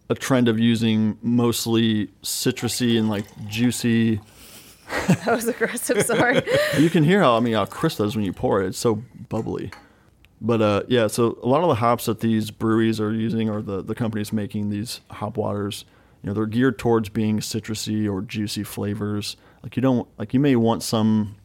[0.08, 4.20] a trend of using mostly citrusy and like juicy.
[5.08, 6.02] that was aggressive.
[6.02, 6.42] Sorry.
[6.78, 8.68] You can hear how I mean how crisp that is when you pour it.
[8.68, 9.70] It's so bubbly.
[10.40, 13.62] But uh, yeah, so a lot of the hops that these breweries are using, or
[13.62, 15.84] the the companies making these hop waters,
[16.22, 19.36] you know, they're geared towards being citrusy or juicy flavors.
[19.62, 21.36] Like you don't like you may want some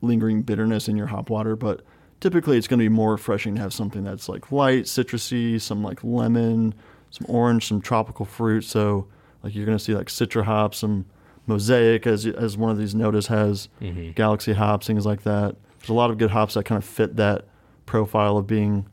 [0.00, 1.82] lingering bitterness in your hop water, but
[2.20, 5.82] typically it's going to be more refreshing to have something that's like light, citrusy, some
[5.84, 6.74] like lemon,
[7.10, 8.62] some orange, some tropical fruit.
[8.64, 9.06] So
[9.44, 11.06] like you're going to see like citra hops, some
[11.46, 14.14] mosaic as as one of these Nodas has, Mhm.
[14.16, 15.54] galaxy hops, things like that.
[15.78, 17.46] There's a lot of good hops that kind of fit that
[17.86, 18.86] profile of being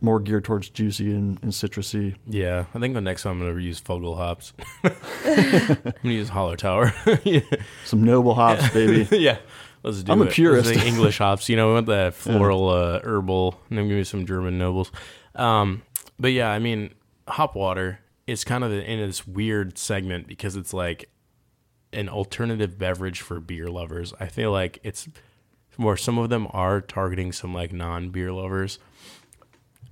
[0.00, 2.14] more geared towards juicy and, and citrusy.
[2.26, 4.52] Yeah, I think the next one I'm gonna use Fuggle hops.
[4.84, 7.20] I'm gonna use Hallertau.
[7.24, 7.58] yeah.
[7.84, 9.08] Some noble hops, baby.
[9.18, 9.38] yeah,
[9.82, 10.26] let's do I'm a it.
[10.26, 10.70] Let's purist.
[10.76, 14.26] English hops, you know, we want the floral, uh, herbal, and then give me some
[14.26, 14.92] German nobles.
[15.34, 15.82] Um,
[16.18, 16.94] but yeah, I mean,
[17.26, 21.10] hop water is kind of in this weird segment because it's like
[21.92, 24.12] an alternative beverage for beer lovers.
[24.18, 25.08] I feel like it's
[25.76, 28.78] where some of them are targeting some like non-beer lovers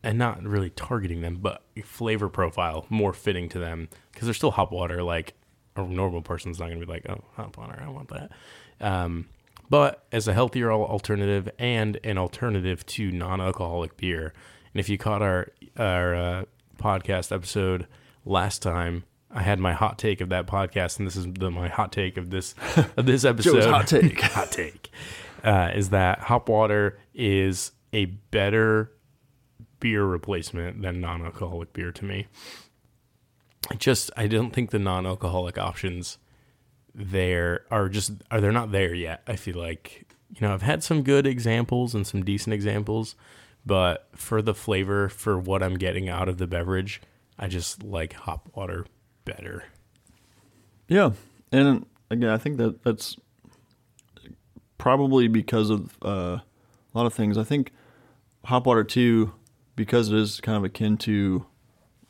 [0.03, 4.51] and not really targeting them, but flavor profile more fitting to them because they're still
[4.51, 5.03] hop water.
[5.03, 5.35] Like
[5.77, 8.31] a normal person's not going to be like, oh, hop water, I want that.
[8.81, 9.29] Um,
[9.71, 14.35] but as a healthier alternative and an alternative to non-alcoholic beer,
[14.75, 16.45] and if you caught our our uh,
[16.79, 17.87] podcast episode
[18.25, 21.69] last time, I had my hot take of that podcast, and this is the, my
[21.69, 22.55] hot take of this
[22.97, 23.65] of this episode.
[23.65, 24.21] Hot take.
[24.21, 24.91] hot take
[25.43, 28.93] uh, is that hop water is a better
[29.81, 32.27] beer replacement than non-alcoholic beer to me.
[33.71, 36.19] I just I don't think the non-alcoholic options
[36.95, 39.23] there are just are they're not there yet.
[39.27, 43.15] I feel like you know I've had some good examples and some decent examples,
[43.65, 47.01] but for the flavor for what I'm getting out of the beverage,
[47.39, 48.87] I just like hop water
[49.25, 49.65] better.
[50.89, 51.13] Yeah,
[51.51, 53.17] and again, I think that that's
[54.83, 56.43] probably because of uh, a
[56.93, 57.39] lot of things.
[57.39, 57.71] I think
[58.47, 59.33] hop water too,
[59.77, 61.47] because it is kind of akin to, you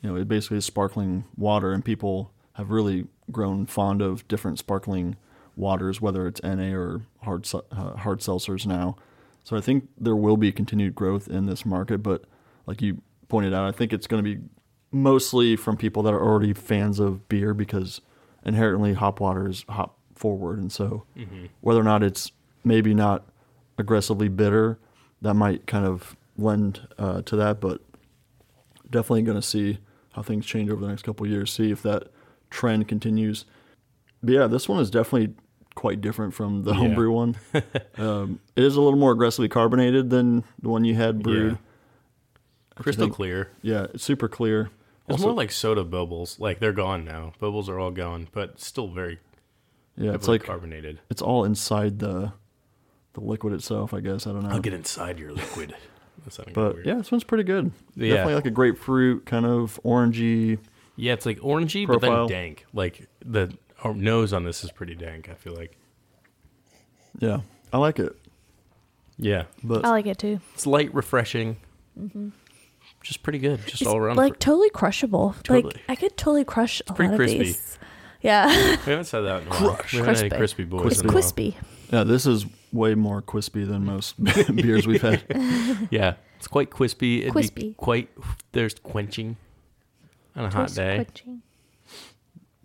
[0.01, 5.17] know, it basically is sparkling water, and people have really grown fond of different sparkling
[5.55, 8.95] waters, whether it's NA or hard uh, hard seltzers now.
[9.43, 12.23] So I think there will be continued growth in this market, but
[12.65, 14.41] like you pointed out, I think it's going to be
[14.91, 18.01] mostly from people that are already fans of beer because
[18.43, 21.05] inherently hop water is hop forward, and so
[21.61, 22.31] whether or not it's
[22.63, 23.23] maybe not
[23.77, 24.77] aggressively bitter,
[25.21, 27.81] that might kind of lend uh, to that, but
[28.89, 29.79] definitely going to see
[30.13, 31.51] how things change over the next couple of years.
[31.51, 32.09] See if that
[32.49, 33.45] trend continues.
[34.21, 35.33] But yeah, this one is definitely
[35.75, 36.77] quite different from the Yeah.
[36.77, 37.35] homebrew one.
[37.97, 41.57] um, it is a little more aggressively carbonated than the one you had brewed.
[42.75, 43.49] Crystal think- clear.
[43.61, 44.69] Yeah, it's super clear.
[45.07, 46.39] It's Also- more like soda bubbles.
[46.39, 47.33] Like they're gone now.
[47.39, 49.19] Bubbles are all gone, but still very
[49.97, 50.99] Yeah, it's like carbonated.
[51.09, 52.33] it's all inside the
[53.13, 53.93] the liquid itself.
[53.93, 54.49] I guess I don't know.
[54.49, 55.75] I'll get inside your liquid.
[56.37, 56.85] That but weird.
[56.85, 57.71] yeah, this one's pretty good.
[57.95, 58.11] Yeah.
[58.13, 60.57] Definitely like a grapefruit kind of orangey.
[60.95, 62.65] Yeah, it's like orangey, but then dank.
[62.71, 63.51] Like the
[63.83, 65.27] our nose on this is pretty dank.
[65.29, 65.75] I feel like.
[67.19, 67.41] Yeah,
[67.73, 68.15] I like it.
[69.17, 70.39] Yeah, But I like it too.
[70.53, 71.57] it's light, refreshing.
[71.99, 72.29] Mm-hmm.
[73.01, 74.15] Just pretty good, just It's all around.
[74.15, 75.35] like totally crushable.
[75.43, 75.73] Totally.
[75.73, 77.39] Like I could totally crush a pretty lot crispy.
[77.39, 77.79] of these.
[78.21, 78.47] Yeah,
[78.85, 79.75] we haven't said that in a while.
[79.75, 79.93] Crush.
[79.93, 80.37] We haven't had any Crispy.
[80.37, 80.91] crispy boys.
[80.93, 81.13] it's in a while.
[81.13, 81.57] crispy.
[81.93, 84.15] Yeah, this is way more crispy than most
[84.55, 85.23] beers we've had.
[85.91, 87.21] Yeah, it's quite crispy.
[87.21, 87.61] It'd Crispy.
[87.69, 88.09] Be quite.
[88.51, 89.37] There's quenching
[90.35, 90.95] on a hot Toast day.
[90.95, 91.41] quenching.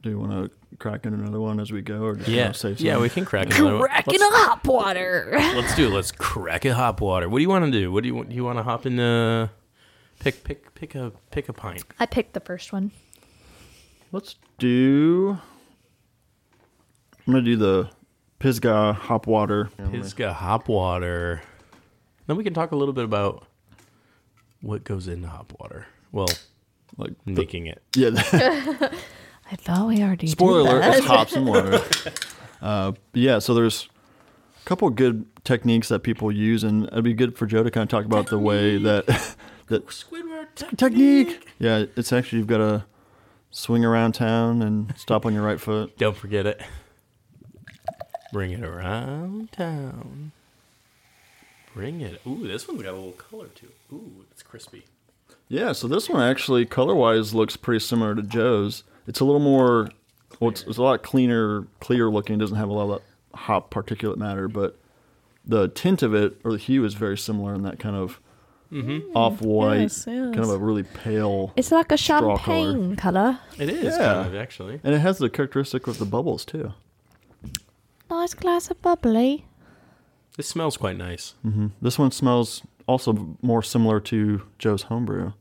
[0.03, 2.55] Do you want to crack in another one as we go, or just Yeah, wanna
[2.55, 3.79] save yeah, we can crack another.
[3.79, 3.83] one.
[3.88, 5.29] Cracking Let's, hot water.
[5.33, 5.88] let's do.
[5.88, 5.91] it.
[5.91, 7.29] Let's crack a hop water.
[7.29, 7.93] What do you want to do?
[7.93, 8.29] What do you want?
[8.31, 9.51] Do you want to hop in the
[10.21, 11.85] pick pick pick a pick a pint?
[12.01, 12.93] I picked the first one.
[14.12, 15.38] Let's do.
[17.27, 17.91] I'm gonna do the
[18.38, 19.70] Pisgah hop water.
[19.90, 21.42] Pisgah hop water.
[22.27, 23.46] Then we can talk a little bit about
[24.61, 25.87] what goes into hop water.
[26.12, 26.29] Well,
[26.96, 27.83] Like the- making it.
[27.96, 28.11] yeah.
[29.51, 30.96] I thought we already Spoiler did alert: that.
[30.98, 31.81] it's hops and water.
[32.61, 33.88] Uh, yeah, so there's
[34.61, 37.85] a couple good techniques that people use, and it'd be good for Joe to kind
[37.85, 39.07] of talk about the way that
[39.68, 41.46] that Squidward technique.
[41.61, 42.85] Yeah, it's actually you've got to
[43.53, 45.96] swing around town and stop on your right foot.
[45.98, 46.61] Don't forget it.
[48.33, 50.33] Bring it around town.
[51.75, 52.21] Bring it.
[52.27, 53.71] Ooh, this one's got a little color too.
[53.93, 54.85] Ooh, it's crispy.
[55.49, 58.85] Yeah, so this one actually color wise looks pretty similar to Joe's.
[59.07, 59.88] It's a little more,
[60.41, 62.37] well, it's, it's a lot cleaner, clear looking.
[62.37, 64.77] It doesn't have a lot of that hop particulate matter, but
[65.47, 68.21] the tint of it or the hue is very similar in that kind of
[68.71, 69.17] mm-hmm.
[69.17, 70.35] off white, yes, yes.
[70.35, 71.53] kind of a really pale.
[71.57, 73.38] It's like a Straw champagne color.
[73.59, 74.14] It is Yeah.
[74.14, 74.81] kind of actually.
[74.85, 76.75] And it has the characteristic of the bubbles too.
[78.11, 79.47] Nice glass of bubbly.
[80.38, 81.35] It smells quite nice.
[81.42, 85.33] hmm This one smells also more similar to Joe's homebrew.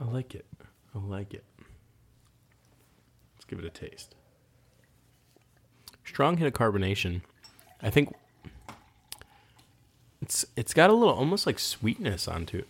[0.00, 0.46] I like it.
[0.94, 1.44] I like it.
[3.36, 4.14] Let's give it a taste.
[6.04, 7.22] Strong hit of carbonation.
[7.82, 8.14] I think
[10.20, 12.68] it's it's got a little almost like sweetness onto it.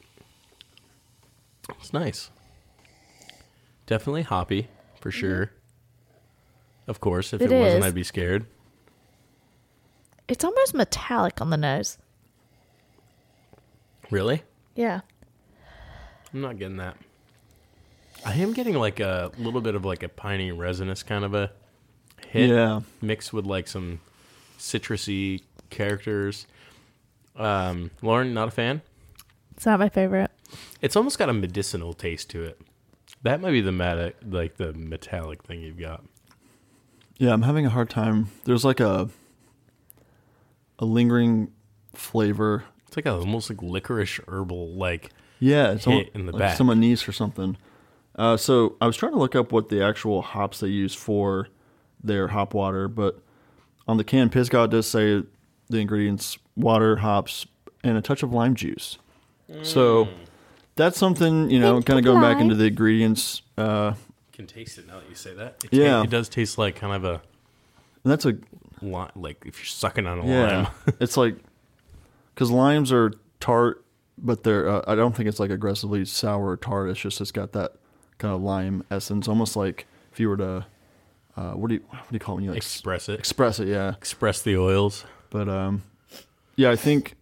[1.80, 2.30] It's nice.
[3.86, 4.68] Definitely hoppy
[5.00, 5.52] for sure.
[6.90, 7.86] Of course, if it, It wasn't, is.
[7.86, 8.46] I'd be scared.
[10.26, 11.98] It's almost metallic on the nose.
[14.10, 14.42] Really?
[14.74, 15.02] Yeah.
[16.34, 16.96] I'm not getting that.
[18.26, 21.52] I am getting like a little bit of like a piney resinous kind of a
[22.26, 22.50] hit.
[22.50, 22.80] Yeah.
[23.00, 24.00] mixed with like some
[24.58, 26.48] citrusy characters.
[27.36, 28.82] Um, Lauren, not a fan.
[29.54, 30.32] It's not my favorite.
[30.82, 32.60] It's almost got a medicinal taste to it.
[33.22, 36.02] That might be the meta, like the metallic thing you've got.
[37.20, 38.28] Yeah, I'm having a hard time.
[38.44, 39.10] There's like a
[40.78, 41.52] a lingering
[41.94, 42.64] flavor.
[42.88, 46.38] It's like a, almost like licorice herbal, like Yeah, it's Hit almost in the like
[46.38, 46.56] back.
[46.56, 47.58] some anise or something.
[48.16, 51.48] Uh, so I was trying to look up what the actual hops they use for
[52.02, 53.20] their hop water, but
[53.86, 55.22] on the can, Pisgah does say
[55.68, 57.46] the ingredients: water, hops,
[57.84, 58.96] and a touch of lime juice.
[59.62, 60.08] So
[60.76, 63.42] that's something you know, kind of going back into the ingredients.
[63.58, 63.92] Uh,
[64.40, 65.62] can taste it now that you say that.
[65.64, 66.02] It Yeah.
[66.02, 67.22] it does taste like kind of a
[68.02, 68.38] and that's a
[68.80, 70.56] li- like if you're sucking on a yeah.
[70.62, 70.66] lime.
[71.00, 71.36] it's like
[72.34, 73.84] because limes are tart,
[74.18, 76.88] but they're uh, I don't think it's like aggressively sour or tart.
[76.90, 77.72] It's just it's got that
[78.18, 80.66] kind of lime essence, almost like if you were to
[81.36, 83.18] uh, what do you what do you call it when you like Express it.
[83.18, 83.68] express it?
[83.68, 85.04] Yeah, Express the oils.
[85.30, 85.82] but um,
[86.56, 87.14] yeah, I think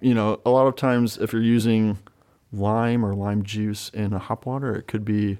[0.00, 1.98] you know a lot of times if you're using
[2.52, 5.38] lime or lime juice in a hop water, it could be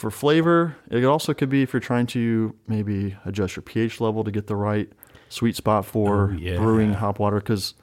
[0.00, 0.76] for flavor.
[0.90, 4.46] It also could be if you're trying to maybe adjust your pH level to get
[4.46, 4.90] the right
[5.28, 6.56] sweet spot for Oh, yeah.
[6.56, 7.74] brewing hop water because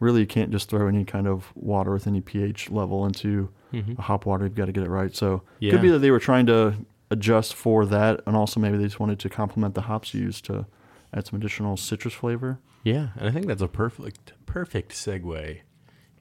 [0.00, 3.92] really you can't just throw any kind of water with any pH level into mm-hmm.
[3.98, 4.44] a hop water.
[4.44, 5.14] You've got to get it right.
[5.14, 5.70] So it Yeah.
[5.72, 6.74] could be that they were trying to
[7.10, 10.64] adjust for that, and also maybe they just wanted to complement the hops used to
[11.12, 12.58] add some additional citrus flavor.
[12.84, 15.60] Yeah, and I think that's a perfect perfect segue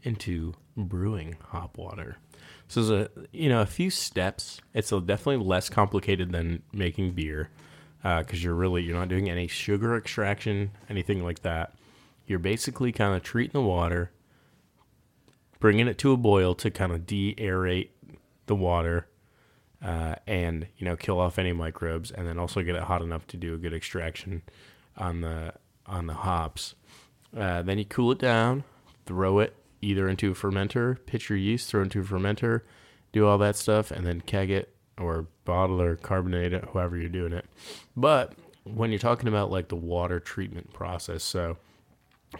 [0.04, 2.18] into brewing hop water.
[2.68, 4.62] So there's a you know a few steps.
[4.74, 7.50] It's definitely less complicated than making beer
[8.02, 11.74] because you're really you're not doing any sugar extraction, anything like that.
[12.26, 14.12] You're basically kind of treating the water,
[15.60, 17.90] bringing it to a boil to kind of de-aerate
[18.46, 19.08] the water,
[19.84, 23.26] uh, and you know kill off any microbes, and then also get it hot enough
[23.28, 24.44] to do a good extraction
[24.96, 25.54] on the
[25.86, 26.76] on the hops.
[27.36, 28.64] Uh, then you cool it down,
[29.06, 32.62] throw it either into a fermenter, pitch your yeast, throw into a fermenter,
[33.12, 37.10] do all that stuff, and then keg it or bottle or carbonate it, however you're
[37.10, 37.46] doing it.
[37.96, 41.58] But when you're talking about like the water treatment process, so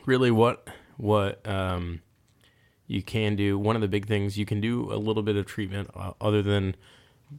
[0.06, 2.02] really what what um,
[2.88, 5.46] you can do, one of the big things you can do a little bit of
[5.46, 6.76] treatment uh, other than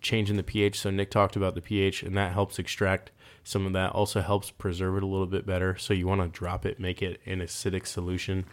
[0.00, 0.78] changing the pH.
[0.80, 3.10] So Nick talked about the pH, and that helps extract
[3.44, 3.92] some of that.
[3.92, 5.76] Also helps preserve it a little bit better.
[5.76, 8.44] So you want to drop it, make it an acidic solution.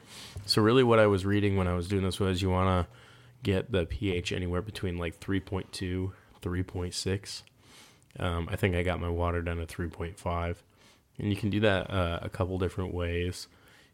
[0.46, 2.94] So really, what I was reading when I was doing this was you want to
[3.44, 7.44] get the pH anywhere between like 3.2, 3.6.
[8.20, 10.56] Um, I think I got my water down to 3.5,
[11.20, 13.48] and you can do that uh, a couple different ways.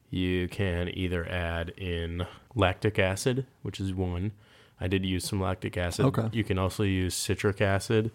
[0.10, 2.26] You can either add in
[2.56, 4.32] lactic acid, which is one.
[4.80, 6.06] I did use some lactic acid.
[6.06, 6.30] Okay.
[6.32, 8.12] You can also use citric acid,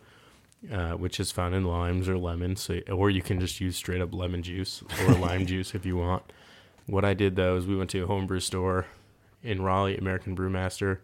[0.73, 2.63] uh, which is found in limes or lemons.
[2.63, 5.97] So, or you can just use straight up lemon juice or lime juice if you
[5.97, 6.23] want.
[6.87, 8.87] What I did though is we went to a homebrew store
[9.43, 10.99] in Raleigh, American Brewmaster.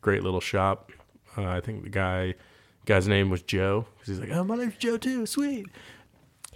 [0.00, 0.90] Great little shop.
[1.36, 2.34] Uh, I think the guy
[2.86, 3.86] guy's name was Joe.
[3.98, 5.26] 'cause He's like, oh, my name's Joe too.
[5.26, 5.66] Sweet.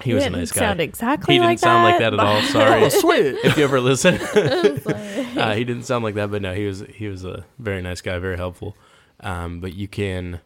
[0.03, 0.61] He You was a nice guy.
[0.61, 2.43] sound exactly he didn't like sound like that, that at all.
[2.51, 2.89] Sorry.
[2.91, 3.37] Sweet.
[3.45, 4.15] if you ever listen.
[4.17, 8.01] Uh, he didn't sound like that, but no, he was he was a very nice
[8.01, 8.77] guy, very helpful.
[9.21, 10.41] Um, but you can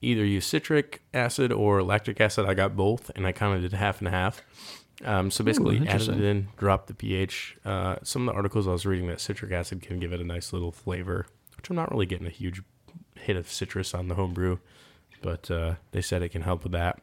[0.00, 2.46] either use citric acid or lactic acid.
[2.46, 4.42] I got both, and I kind of did half and half.
[5.04, 6.18] Um, so basically, added interesting.
[6.18, 7.56] it in, dropped the pH.
[7.64, 10.24] Uh, some of the articles I was reading that citric acid can give it a
[10.24, 12.62] nice little flavor, which I'm not really getting a huge
[13.14, 14.58] hit of citrus on the homebrew,
[15.22, 17.00] but uh, they said it can help with that.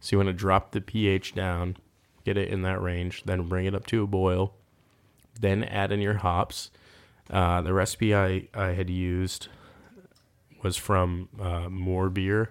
[0.00, 1.76] So you want to drop the pH down,
[2.24, 4.54] get it in that range, then bring it up to a boil,
[5.40, 6.70] then add in your hops.
[7.30, 9.48] Uh, the recipe I, I had used
[10.62, 12.50] was from uh, More Beer.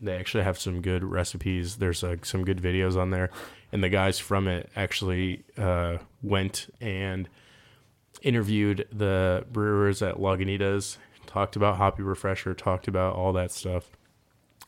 [0.00, 1.76] They actually have some good recipes.
[1.76, 3.30] There's uh, some good videos on there,
[3.70, 7.28] and the guys from it actually uh, went and
[8.22, 10.96] interviewed the brewers at Lagunitas,
[11.26, 13.90] talked about Hoppy Refresher, talked about all that stuff,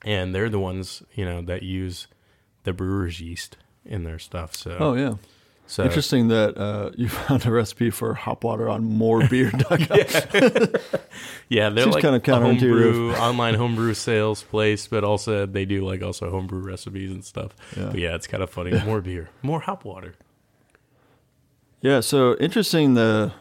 [0.05, 2.07] and they're the ones you know that use
[2.65, 4.55] the brewer's yeast in their stuff.
[4.55, 5.15] So, Oh yeah.
[5.67, 10.81] So Interesting that uh, you found a recipe for hop water on morebeer.com.
[11.49, 12.93] Yeah, they're Seems like a counterintuitive.
[12.93, 17.55] homebrew, online homebrew sales place, but also they do like also homebrew recipes and stuff.
[17.77, 17.87] Yeah.
[17.87, 18.73] But yeah, it's kind of funny.
[18.87, 20.15] More beer, more hop water.
[21.83, 22.95] Yeah, so interesting.
[22.95, 23.33] The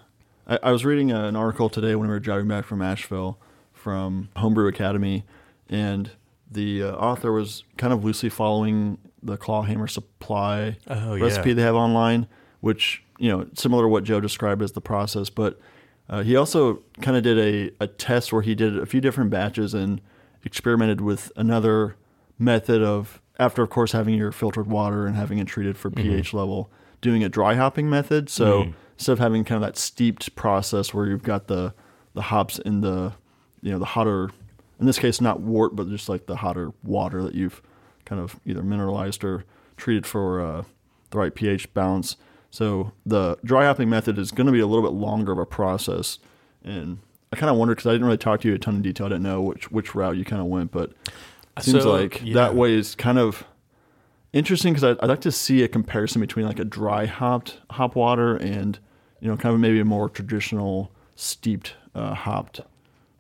[0.48, 3.38] I, I was reading an article today when we were driving back from Asheville
[3.74, 5.24] from Homebrew Academy,
[5.70, 6.12] and
[6.52, 11.56] the uh, author was kind of loosely following the Clawhammer Supply Oh, recipe yeah.
[11.56, 12.28] they have online,
[12.62, 15.30] which you know similar to what Joe described as the process.
[15.30, 15.60] But
[16.10, 19.30] uh, he also kind of did a, a test where he did a few different
[19.30, 20.02] batches and
[20.44, 21.96] experimented with another
[22.40, 26.34] method of after of course having your filtered water and having it treated for pH
[26.34, 28.30] level, doing a dry hopping method.
[28.30, 28.74] So Mm.
[28.98, 31.74] instead of having kind of that steeped process where you've got the
[32.14, 33.14] the hops in the
[33.62, 34.30] you know the hotter
[34.80, 37.62] in this case not wort but just like the hotter water that you've
[38.12, 39.46] kind of either mineralized or
[39.78, 40.64] treated for uh,
[41.12, 42.18] the right pH balance.
[42.50, 45.46] So the dry hopping method is going to be a little bit longer of a
[45.46, 46.20] process,
[46.66, 46.98] and
[47.32, 49.06] I kind of wondered because I didn't really talk to you a ton of detail.
[49.06, 50.92] I didn't know which which route you kind of went, but
[51.58, 52.34] it seems So, like yeah.
[52.34, 53.46] that way is kind of
[54.34, 58.36] interesting because I'd like to see a comparison between like a dry hopped hop water
[58.36, 58.78] and
[59.22, 62.60] you know kind of maybe a more traditional steeped uh, hopped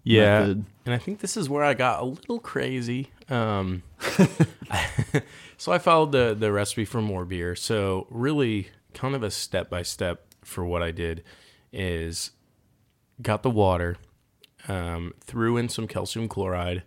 [0.03, 0.65] Yeah, method.
[0.85, 3.11] and I think this is where I got a little crazy.
[3.31, 3.83] Um,
[5.57, 7.55] so I followed the the recipe for more beer.
[7.55, 11.23] So really, kind of a step by step for what I did
[11.71, 12.31] is
[13.21, 13.97] got the water,
[14.67, 16.83] um, threw in some calcium chloride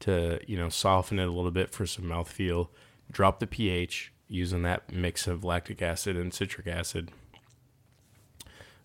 [0.00, 2.68] to you know soften it a little bit for some mouthfeel.
[3.10, 7.10] Dropped the pH using that mix of lactic acid and citric acid.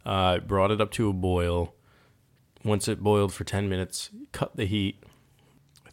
[0.06, 1.74] Uh, brought it up to a boil.
[2.64, 5.04] Once it boiled for 10 minutes, cut the heat,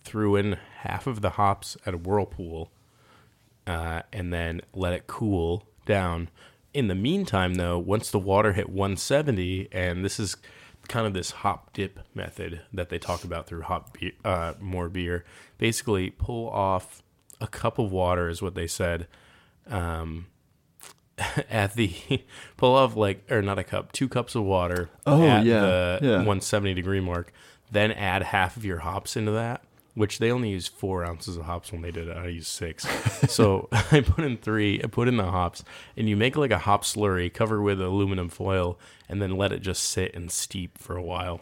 [0.05, 2.71] threw in half of the hops at a whirlpool,
[3.67, 6.29] uh, and then let it cool down.
[6.73, 10.37] In the meantime, though, once the water hit 170, and this is
[10.89, 14.89] kind of this hop dip method that they talk about through hop be- uh, more
[14.89, 15.25] beer.
[15.59, 17.03] Basically, pull off
[17.41, 19.07] a cup of water is what they said.
[19.69, 20.27] Um,
[21.51, 21.93] at the
[22.57, 25.99] pull off like or not a cup, two cups of water Oh, at yeah, the
[26.03, 26.11] yeah.
[26.17, 27.33] 170 degree mark.
[27.71, 29.63] Then add half of your hops into that,
[29.95, 32.17] which they only use four ounces of hops when they did it.
[32.17, 32.87] I used six.
[33.33, 35.65] so I put in three, I put in the hops,
[35.97, 38.79] and you make like a hop slurry, cover with aluminum foil,
[39.09, 41.41] and then let it just sit and steep for a while.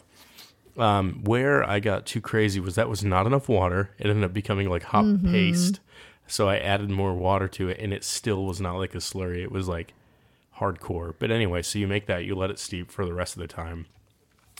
[0.77, 3.91] Um, where I got too crazy was that was not enough water.
[3.99, 5.81] It ended up becoming like hop paste.
[6.25, 9.41] So I added more water to it, and it still was not like a slurry.
[9.41, 9.93] It was like
[10.57, 11.15] hardcore.
[11.17, 13.47] But anyway, so you make that, you let it steep for the rest of the
[13.47, 13.87] time.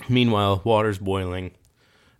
[0.07, 1.51] Meanwhile, water's boiling.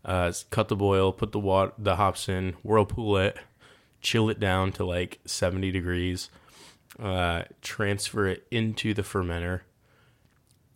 [0.04, 3.38] Uh, cut the boil, put the water, the hops in, whirlpool it,
[4.02, 6.30] chill it down to like 70 degrees.
[6.97, 9.62] Uh, transfer it into the fermenter.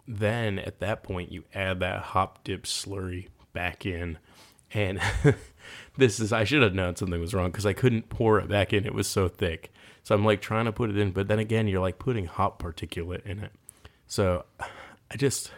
[0.07, 4.17] Then at that point, you add that hop dip slurry back in,
[4.73, 5.01] and
[5.97, 8.73] this is I should have known something was wrong because I couldn't pour it back
[8.73, 8.85] in.
[8.85, 9.71] It was so thick.
[10.03, 12.61] So I'm like trying to put it in, but then again, you're like putting hop
[12.61, 13.51] particulate in it.
[14.07, 15.51] So I just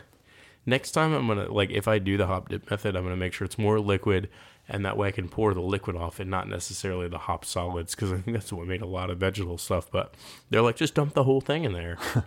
[0.66, 3.34] next time I'm gonna like if I do the hop dip method, I'm gonna make
[3.34, 4.30] sure it's more liquid,
[4.68, 7.96] and that way I can pour the liquid off and not necessarily the hop solids
[7.96, 9.90] because I think that's what made a lot of vegetable stuff.
[9.92, 10.14] But
[10.50, 11.98] they're like just dump the whole thing in there.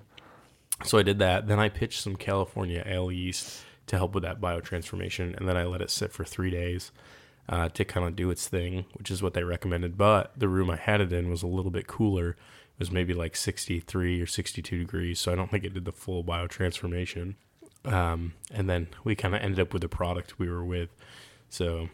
[0.85, 1.49] so I did that.
[1.49, 5.65] Then I pitched some California ale yeast to help with that biotransformation, and then I
[5.65, 6.93] let it sit for three days
[7.49, 9.97] uh, to kind of do its thing, which is what they recommended.
[9.97, 12.31] But the room I had it in was a little bit cooler.
[12.31, 15.93] It was maybe like 63 or 62 degrees, so I don't think it did the
[15.93, 17.35] full biotransformation.
[17.93, 20.91] Um, and then we kind of ended up with the product we were with.
[21.49, 21.89] So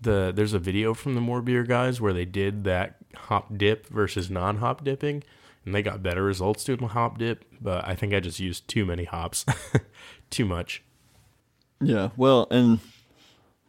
[0.00, 3.88] the there's a video from the More Beer guys where they did that hop dip
[3.88, 5.24] versus non-hop dipping,
[5.64, 7.44] and they got better results doing hop dip.
[7.60, 9.44] But I think I just used too many hops,
[10.30, 10.82] too much.
[11.80, 12.80] Yeah, well, and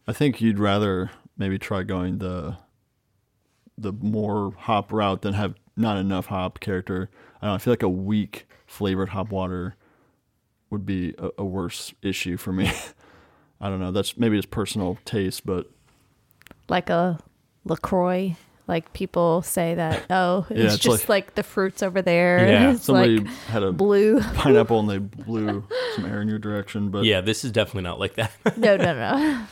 [0.06, 2.58] I think you'd rather maybe try going the
[3.76, 7.10] the more hop route than have not enough hop character.
[7.42, 9.76] I don't know, I feel like a weak flavored hop water
[10.70, 12.70] would be a, a worse issue for me.
[13.60, 13.92] I don't know.
[13.92, 15.70] That's maybe just personal taste, but
[16.68, 17.18] like a
[17.64, 18.36] LaCroix.
[18.68, 22.48] Like people say that, oh, it's, Yeah, it's just like, the fruits over there.
[22.48, 24.20] Yeah, it's somebody like had a blue.
[24.20, 25.64] pineapple and they blew
[25.94, 26.90] some air in your direction.
[26.90, 28.32] But yeah, this is definitely not like that.
[28.56, 29.46] no, no, no.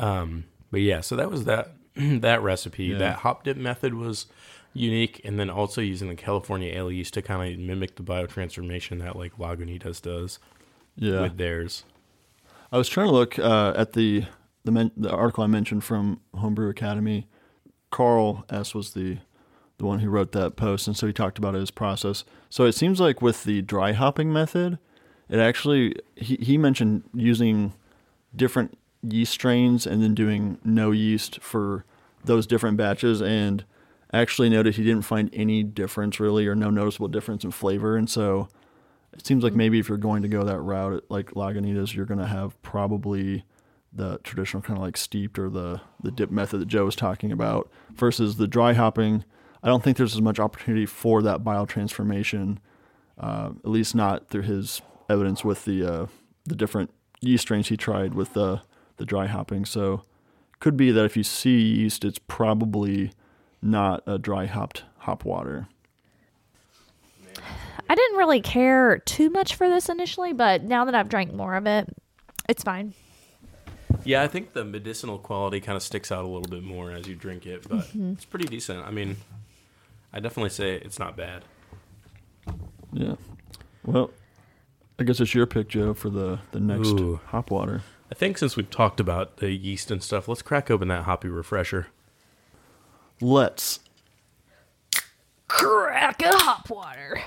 [0.00, 2.84] Um, but yeah, so that was that that recipe.
[2.84, 2.98] Yeah.
[2.98, 4.26] That hop dip method was
[4.72, 9.00] unique, and then also using the California ale yeast to kind of mimic the biotransformation
[9.00, 10.38] that like Lagunitas does
[10.96, 11.84] yeah, with theirs.
[12.72, 14.24] I was trying to look uh, at the
[14.64, 17.26] the, men- the article I mentioned from Homebrew Academy.
[17.90, 19.18] Carl S was the
[19.78, 22.24] the one who wrote that post, and so he talked about his process.
[22.50, 24.78] So it seems like with the dry hopping method,
[25.28, 27.72] it actually he he mentioned using
[28.36, 31.84] different yeast strains and then doing no yeast for
[32.24, 33.64] those different batches, and
[34.12, 38.08] actually noticed he didn't find any difference really or no noticeable difference in flavor, and
[38.08, 38.48] so
[39.12, 42.20] it seems like maybe if you're going to go that route, like Lagunitas, you're going
[42.20, 43.44] to have probably
[43.92, 47.32] the traditional kind of like steeped or the the dip method that Joe was talking
[47.32, 49.24] about versus the dry hopping.
[49.62, 52.58] I don't think there's as much opportunity for that biotransformation,
[53.18, 56.06] uh, at least not through his evidence with the uh,
[56.44, 56.90] the different
[57.20, 58.62] yeast strains he tried with the
[58.96, 59.64] the dry hopping.
[59.64, 60.04] So
[60.60, 63.12] could be that if you see yeast, it's probably
[63.62, 65.68] not a dry hopped hop water.
[67.88, 71.54] I didn't really care too much for this initially, but now that I've drank more
[71.56, 71.88] of it,
[72.48, 72.94] it's fine.
[74.04, 77.06] Yeah, I think the medicinal quality kind of sticks out a little bit more as
[77.08, 78.12] you drink it, but Mm-hmm.
[78.12, 78.86] it's pretty decent.
[78.86, 79.16] I mean,
[80.12, 81.44] I definitely say it's not bad.
[82.92, 83.16] Yeah.
[83.84, 84.10] Well,
[84.98, 87.20] I guess it's your pick, Joe, for the the next Ooh.
[87.26, 87.82] hop water.
[88.10, 91.28] I think since we've talked about the yeast and stuff, let's crack open that hoppy
[91.28, 91.88] refresher.
[93.20, 93.80] Let's.
[95.48, 97.20] Crack a hop water.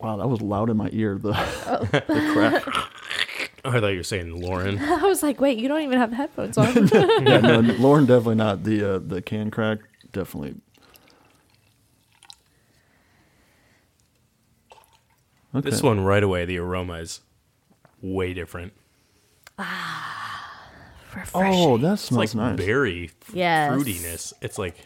[0.00, 1.18] Wow, that was loud in my ear.
[1.18, 1.32] The,
[2.08, 2.64] the crack.
[3.64, 4.78] Oh, I thought you were saying Lauren.
[4.82, 6.66] I was like, wait, you don't even have headphones on.
[7.24, 8.64] Yeah, no, Lauren definitely not.
[8.64, 9.78] The uh, the can crack
[10.12, 10.56] definitely.
[15.54, 15.70] Okay.
[15.70, 17.20] This one right away, the aroma is
[18.02, 18.72] way different.
[21.14, 21.52] Refreshing.
[21.60, 22.66] Oh, that It's smells like nice.
[22.66, 23.70] berry f- Yes.
[23.72, 24.32] fruitiness.
[24.40, 24.76] It's like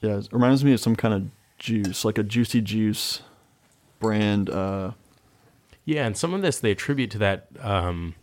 [0.00, 3.22] Yeah, it reminds me of some kind of juice, like a juicy juice
[4.00, 4.50] brand.
[4.50, 4.92] Uh,
[5.84, 8.14] yeah, and some of this they attribute to that um,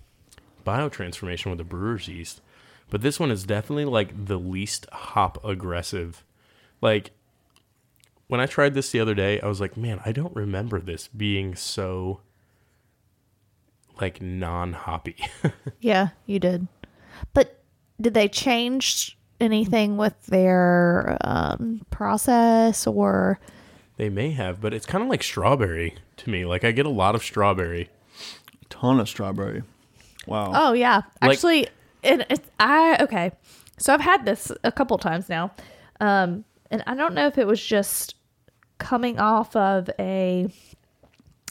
[0.66, 2.41] biotransformation with the brewer's yeast,
[2.89, 6.24] but this one is definitely like the least hop aggressive.
[6.82, 7.12] Like
[8.28, 11.07] when I tried this the other day, I was like, man, I don't remember this
[11.07, 12.22] being so
[14.00, 15.18] like non-hoppy.
[15.80, 16.68] Yeah, you did.
[17.34, 17.60] But
[18.00, 23.39] did they change anything with their um, process or?
[23.98, 26.46] they may have, but it's kind of like strawberry to me.
[26.46, 27.89] Like I get a lot of strawberry.
[28.62, 29.64] A ton of strawberry.
[30.28, 30.52] Wow.
[30.54, 31.68] Oh yeah, Like- actually,
[32.04, 33.32] it, it's I okay.
[33.78, 35.52] So I've had this a couple times now,
[36.00, 38.16] um, and I don't know if it was just
[38.78, 40.48] coming off of a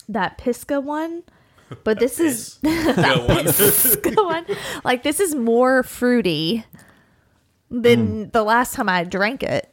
[0.09, 1.23] that Pisgah one,
[1.85, 3.45] but this is Go on.
[3.45, 4.47] Pisgah one.
[4.85, 6.65] Like this is more fruity
[7.71, 8.31] than hmm.
[8.31, 9.73] the last time I drank it.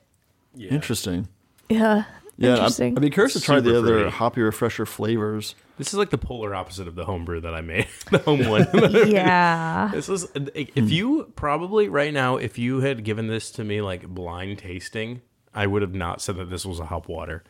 [0.55, 0.71] Yeah.
[0.71, 1.27] Interesting.
[1.69, 2.03] Yeah.
[2.37, 2.97] Yeah, I'm- Interesting.
[2.97, 4.09] I'd be curious to try the Super other fruity.
[4.11, 5.55] hoppy refresher flavors.
[5.77, 7.87] This is like the polar opposite of the homebrew that I made.
[8.11, 8.67] the home one.
[9.07, 9.89] yeah.
[9.93, 10.85] This is if hmm.
[10.85, 15.21] you probably right now, if you had given this to me like blind tasting,
[15.53, 17.43] I would have not said that this was a hop water.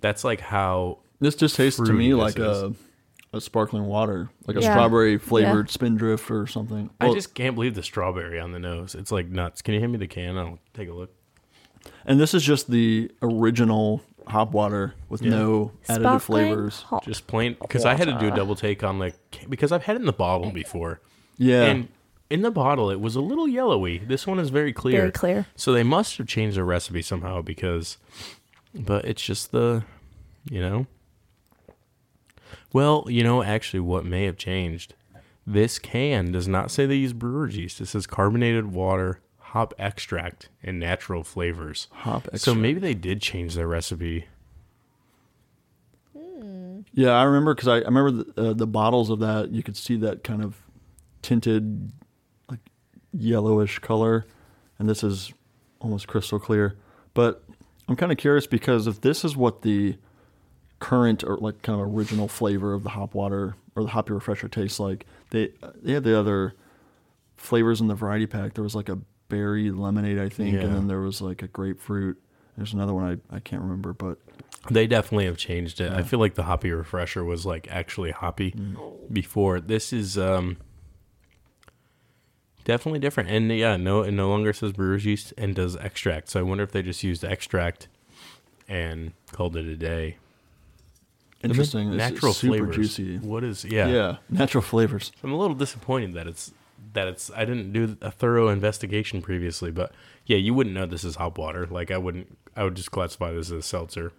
[0.00, 2.62] That's like how This just tastes to Fruity me this like is.
[2.62, 2.74] a
[3.34, 4.72] a sparkling water, like a Yeah.
[4.72, 6.90] strawberry flavored spindrift or something.
[7.00, 8.94] I Well, just can't believe the strawberry on the nose.
[8.94, 9.60] It's like nuts.
[9.62, 10.38] Can you hand me the can?
[10.38, 11.10] I'll take a look.
[12.06, 15.30] and this is just the original hop water with Yeah.
[15.30, 16.82] no additive Sparkling flavors.
[16.82, 17.04] hop.
[17.04, 19.82] Just plain because I had to do a double take on the can- because I've
[19.82, 21.00] had it in the bottle before.
[21.36, 21.88] Yeah, And
[22.30, 23.98] in the bottle, it was a little yellowy.
[23.98, 25.00] This one is very clear.
[25.00, 25.46] Very clear.
[25.56, 27.98] So they must have changed the recipe somehow because,
[28.74, 29.84] but it's just the,
[30.50, 30.86] you know.
[32.74, 34.94] Well, you know, actually, what may have changed.
[35.46, 37.80] This can does not say they use brewer's yeast.
[37.80, 41.86] It says carbonated water, hop extract, and natural flavors.
[41.92, 42.24] hop.
[42.24, 42.40] extract.
[42.40, 44.26] So maybe they did change their recipe.
[46.92, 49.50] Yeah, I remember because I, I remember the, uh, the bottles of that.
[49.50, 50.56] You could see that kind of
[51.22, 51.92] tinted,
[52.48, 52.60] like
[53.12, 54.26] yellowish color,
[54.78, 55.32] and this is
[55.80, 56.76] almost crystal clear.
[57.12, 57.44] But
[57.88, 59.96] I'm kind of curious because if this is what the
[60.80, 64.48] current or like kind of original flavor of the hop water or the hoppy refresher
[64.48, 65.50] tastes like, they
[65.82, 66.54] they had the other
[67.36, 68.54] flavors in the variety pack.
[68.54, 68.98] There was like a
[69.28, 70.60] berry lemonade, I think, Yeah.
[70.62, 72.20] and then there was like a grapefruit.
[72.56, 74.18] There's another one I, I can't remember, but
[74.70, 75.90] They definitely have changed it.
[75.92, 78.54] I feel like the hoppy refresher was like actually hoppy
[79.12, 79.60] before.
[79.60, 80.56] This is um
[82.64, 83.30] definitely different.
[83.30, 86.28] And yeah, no it no longer says brewer's yeast and does extract.
[86.30, 87.88] So I wonder if they just used extract
[88.68, 90.16] and called it a day.
[91.44, 91.88] And then interesting.
[91.88, 92.76] It's Natural super flavors.
[92.76, 93.18] juicy.
[93.18, 93.86] What is yeah.
[93.86, 95.12] yeah, natural flavors.
[95.22, 96.52] I'm a little disappointed that it's
[96.94, 99.92] that it's I didn't do a thorough investigation previously, but
[100.24, 101.66] yeah, you wouldn't know this is hop water.
[101.66, 104.12] Like I wouldn't I would just classify this as a seltzer.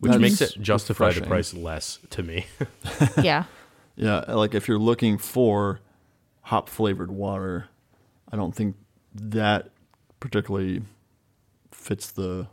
[0.00, 2.46] Which That's makes it justify the price less to me.
[3.22, 3.44] yeah.
[3.94, 5.80] Yeah, like if you're looking for
[6.42, 7.68] hop flavored water,
[8.30, 8.76] I don't think
[9.14, 9.70] that
[10.18, 10.82] particularly
[11.70, 12.48] fits the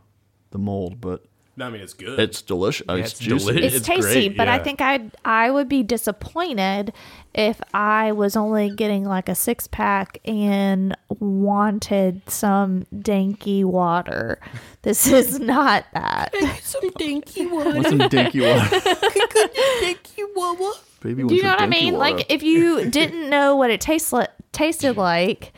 [0.52, 1.24] the mold, but
[1.58, 2.18] I mean, it's good.
[2.18, 2.84] it's delicious.
[2.88, 3.46] Uh, yeah, it's, it's juicy.
[3.46, 3.64] delicious.
[3.66, 6.92] it's, It's tasty, great, but I think I I would be disappointed
[7.32, 14.40] if I was only getting like a six pack and wanted some danky water.
[14.82, 16.34] This is not that.
[16.62, 17.70] some dinky water.
[17.74, 18.80] Want some dinky water?
[19.80, 20.78] dinky water.
[21.02, 21.94] Baby Do you know what I mean?
[21.94, 22.16] water.
[22.16, 25.52] Like if you didn't know what it tastes like, tasted like,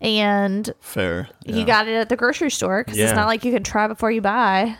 [0.00, 1.28] and fair.
[1.44, 3.04] you got it at the grocery store because Yeah.
[3.06, 4.76] it's not like you can try before you buy.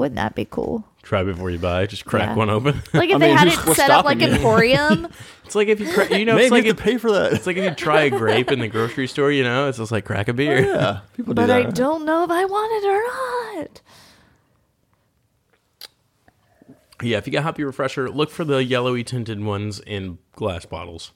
[0.00, 0.84] Wouldn't that be cool?
[1.02, 1.86] Try before you buy.
[1.86, 2.34] Just crack Yeah.
[2.36, 2.82] one open.
[2.94, 4.36] Like if I they mean, had who's- it what's set up like stopping you?
[4.36, 5.08] Emporium.
[5.44, 6.98] it's like if you, cra- you know, Man, it's like you if, have to pay
[6.98, 7.32] for that.
[7.34, 9.30] it's like if you try a grape in the grocery store.
[9.30, 10.58] You know, it's just like crack a beer.
[10.58, 11.66] Oh, yeah, people do but that.
[11.66, 13.80] I don't know if I want it or not.
[17.02, 21.12] Yeah, if you get hoppy refresher, look for the yellowy tinted ones in glass bottles.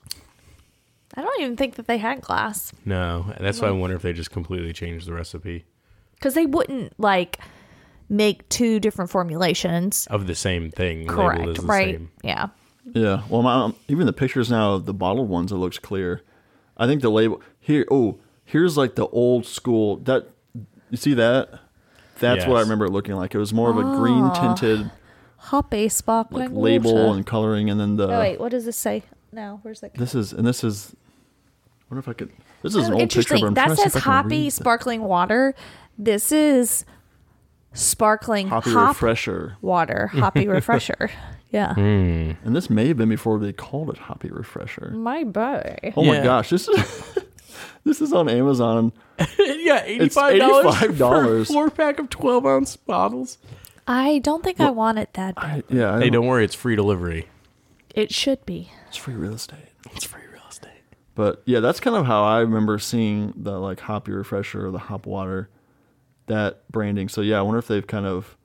[1.14, 4.12] I don't even think that they had glass No, that's why I wonder if they
[4.12, 5.64] just completely changed the recipe
[6.16, 7.38] because they wouldn't like
[8.08, 10.06] make two different formulations.
[10.10, 11.06] of the same thing.
[11.06, 11.94] labeled as Correct, the right?
[11.96, 12.10] Same.
[12.22, 12.48] Yeah.
[12.84, 13.22] Yeah.
[13.28, 16.22] Well, my, even the pictures now of the bottled ones, it looks clear.
[16.76, 17.86] I think the label here.
[17.90, 19.96] Oh, here's like the old school.
[19.98, 20.28] That
[20.90, 21.60] you see that?
[22.18, 23.34] That's what I remember it looking like.
[23.34, 24.54] It was more of a green ah.
[24.54, 24.90] tinted
[25.36, 27.16] Hoppy sparkling like label water.
[27.16, 28.08] and coloring, and then the.
[28.08, 29.02] oh wait, what does this say?
[29.32, 29.58] now?
[29.62, 29.94] where's that?
[29.94, 30.94] This is and this is.
[30.94, 32.30] I wonder if I could.
[32.62, 34.04] This is Oh, an old picture, but I'm that trying to see says if I
[34.04, 35.54] can hoppy read the- sparkling water.
[35.98, 36.84] This is
[37.74, 41.10] sparkling Hoppy hop refresher, water, hoppy refresher.
[41.50, 42.32] Yeah, Hmm.
[42.44, 44.90] and this may have been before they called it hoppy refresher.
[44.94, 45.92] my boy.
[45.96, 47.18] Oh my gosh, this is
[47.84, 48.92] this is on Amazon.
[49.38, 51.52] yeah, eighty-five dollars $85.
[51.52, 53.38] four pack of twelve ounce bottles.
[53.86, 55.44] I don't think I want it that bad.
[55.44, 57.26] I, yeah, I Hey, don't- don't worry, it's free delivery.
[57.94, 58.70] It should be.
[58.88, 59.58] it's free real estate.
[59.94, 60.70] It's free real estate.
[61.14, 64.78] But yeah, that's kind of how I remember seeing the like hoppy refresher or the
[64.78, 65.48] hop water,
[66.26, 67.08] that branding.
[67.08, 68.36] So yeah, I wonder if they've kind of,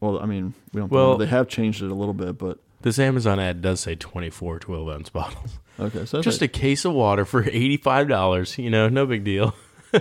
[0.00, 0.90] well, I mean, we don't.
[0.90, 1.16] Well- know.
[1.18, 4.88] they have changed it a little bit, but This Amazon ad does say 24 12
[4.88, 5.58] ounce bottles.
[5.78, 6.04] okay.
[6.06, 8.58] So that's Just a case of water for $85.
[8.62, 9.54] You know, no big deal.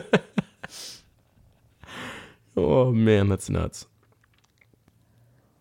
[2.58, 3.86] oh, man, that's nuts.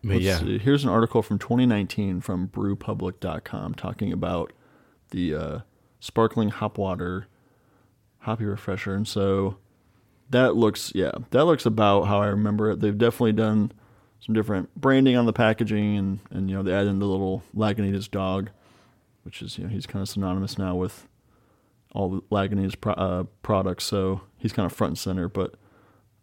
[0.03, 0.39] But let's yeah.
[0.39, 0.57] see.
[0.59, 4.53] Here's an article from 2019 from BrewPublic.com talking about
[5.11, 5.59] the uh,
[5.99, 7.27] sparkling hop water,
[8.19, 9.57] hoppy refresher, and so
[10.29, 12.79] that looks yeah, that looks about how I remember it.
[12.79, 13.71] They've definitely done
[14.19, 17.43] some different branding on the packaging, and and you know they add in the little
[17.55, 18.49] Lagunitas dog,
[19.23, 21.07] which is you know he's kind of synonymous now with
[21.93, 25.27] all the Lagunitas pro- uh, products, so he's kind of front and center.
[25.27, 25.55] But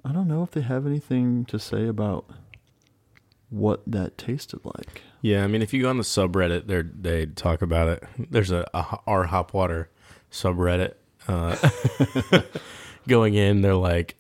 [0.05, 2.31] I don't know if they have anything to say about
[3.51, 5.03] what that tasted like.
[5.21, 8.05] Yeah, I mean, if you go on the subreddit, they they talk about it.
[8.31, 9.91] There's a, a our hop water
[10.31, 10.95] subreddit.
[11.27, 11.57] Uh,
[13.09, 14.17] going in, they're like,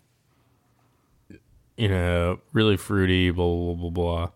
[1.76, 4.30] you know, really fruity, blah blah blah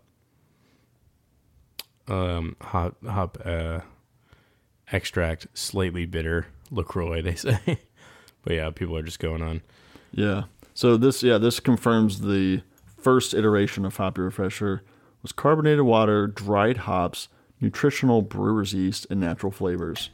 [2.07, 2.15] blah.
[2.15, 3.79] Um, hop hop uh,
[4.91, 7.21] extract, slightly bitter Lacroix.
[7.21, 7.59] They say,
[8.43, 9.61] but yeah, people are just going on.
[10.11, 10.43] Yeah.
[10.73, 12.61] So this yeah, this confirms the
[12.97, 14.83] first iteration of Hoppy Refresher
[15.21, 17.27] was carbonated water, dried hops,
[17.59, 20.09] nutritional brewer's yeast, and natural flavors.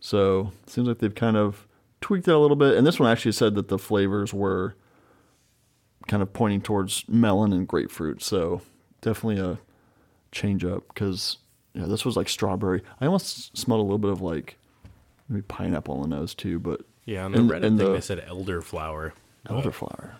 [0.00, 1.66] So seems like they've kind of
[2.00, 2.76] tweaked it a little bit.
[2.76, 4.74] And this one actually said that the flavors were
[6.08, 8.22] kind of pointing towards melon and grapefruit.
[8.22, 8.62] So
[9.00, 9.58] definitely a
[10.32, 11.38] change up because
[11.74, 12.82] yeah, this was like strawberry.
[13.00, 14.56] I almost smelled a little bit of like
[15.28, 17.92] maybe pineapple on the nose too, but Yeah, on the And- Reddit and thing, the-
[17.94, 19.12] they said elderflower.
[19.46, 20.12] elderflower.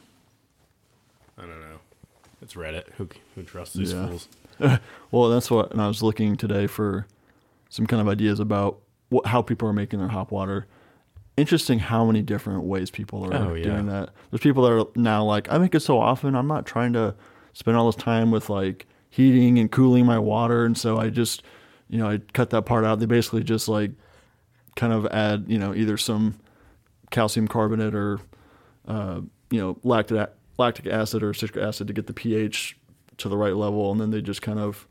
[1.38, 1.78] I don't know.
[2.42, 2.84] It's Reddit.
[2.98, 4.06] Who who trusts these Yeah.
[4.06, 4.28] fools?
[5.10, 7.06] Well, that's what, and I was looking today for
[7.70, 8.78] some kind of ideas about
[9.08, 10.66] what, how people are making their hop water.
[11.40, 13.64] Interesting how many different ways people are Oh, yeah.
[13.64, 14.10] doing that.
[14.30, 17.14] There's people that are now like, I make it so often, I'm not trying to
[17.54, 21.42] spend all this time with like heating and cooling my water, and so I just,
[21.88, 22.98] you know, I cut that part out.
[23.00, 23.92] They basically just like
[24.76, 26.38] kind of add, you know, either some
[27.10, 28.20] calcium carbonate or,
[28.86, 29.20] uh,
[29.50, 32.76] you know, lactic lactic acid or citric acid to get the pH
[33.16, 34.86] to the right level, and then they just kind of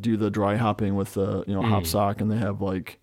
[0.00, 2.98] do the dry hopping with the you know hop sock, and they have like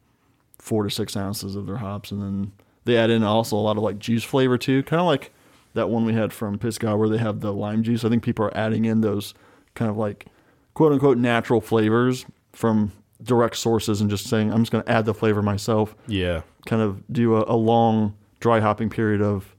[0.59, 2.51] four to six ounces of their hops, and then
[2.85, 5.31] they add in also a lot of like juice flavor too, kind of like
[5.73, 8.05] that one we had from Pisgah where they have the lime juice.
[8.05, 9.33] I think people are adding in those
[9.73, 10.27] kind of like
[10.73, 12.91] quote unquote natural flavors from
[13.23, 16.41] direct sources and just saying I'm just going to add the flavor myself Yeah.
[16.65, 19.55] kind of do a, a long dry hopping period of,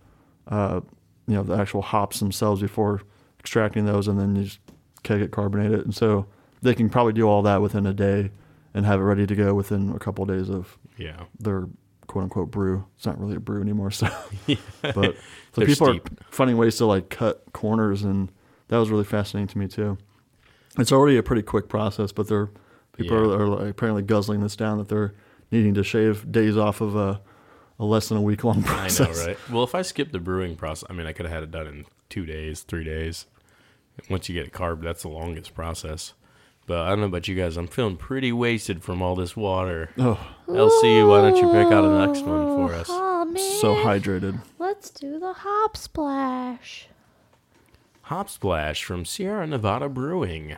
[0.49, 0.81] uh,
[1.27, 3.03] you know, the actual hops themselves before
[3.41, 4.61] extracting those, and then you just
[5.03, 6.27] keg it, carbonate it, and so
[6.63, 8.31] they can probably do all that within a day
[8.75, 11.25] and have it ready to go within a couple of days of Yeah.
[11.41, 11.67] their
[12.17, 12.87] quote unquote brew.
[12.97, 14.07] It's not really a brew anymore, so
[14.83, 15.17] but
[15.53, 16.07] so people steep.
[16.09, 18.31] are finding ways to like cut corners, and
[18.69, 19.99] that was really fascinating to me too.
[20.79, 22.49] It's already a pretty quick process, but they're
[22.97, 23.35] people Yeah.
[23.37, 25.15] are, are like apparently guzzling this down that they're
[25.51, 27.21] needing to shave days off of a,
[27.79, 29.19] a less than a week long I process.
[29.21, 29.51] know, right?
[29.51, 31.67] Well, if I skipped the brewing process, I mean, I could have had it done
[31.67, 33.27] in two days, three days.
[34.09, 36.15] Once you get it carb, that's the longest process.
[36.67, 37.57] But I don't know about you guys.
[37.57, 39.91] I'm feeling pretty wasted from all this water.
[39.99, 42.89] Oh, LC, why don't you pick out a next one for us?
[42.91, 43.61] Oh man.
[43.61, 44.41] so hydrated.
[44.59, 46.89] Let's do the hop splash.
[48.03, 50.57] Hop Splash from Sierra Nevada Brewing.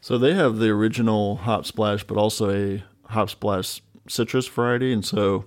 [0.00, 2.82] So they have the original hop splash, but also a
[3.12, 5.44] hop splash citrus variety, and so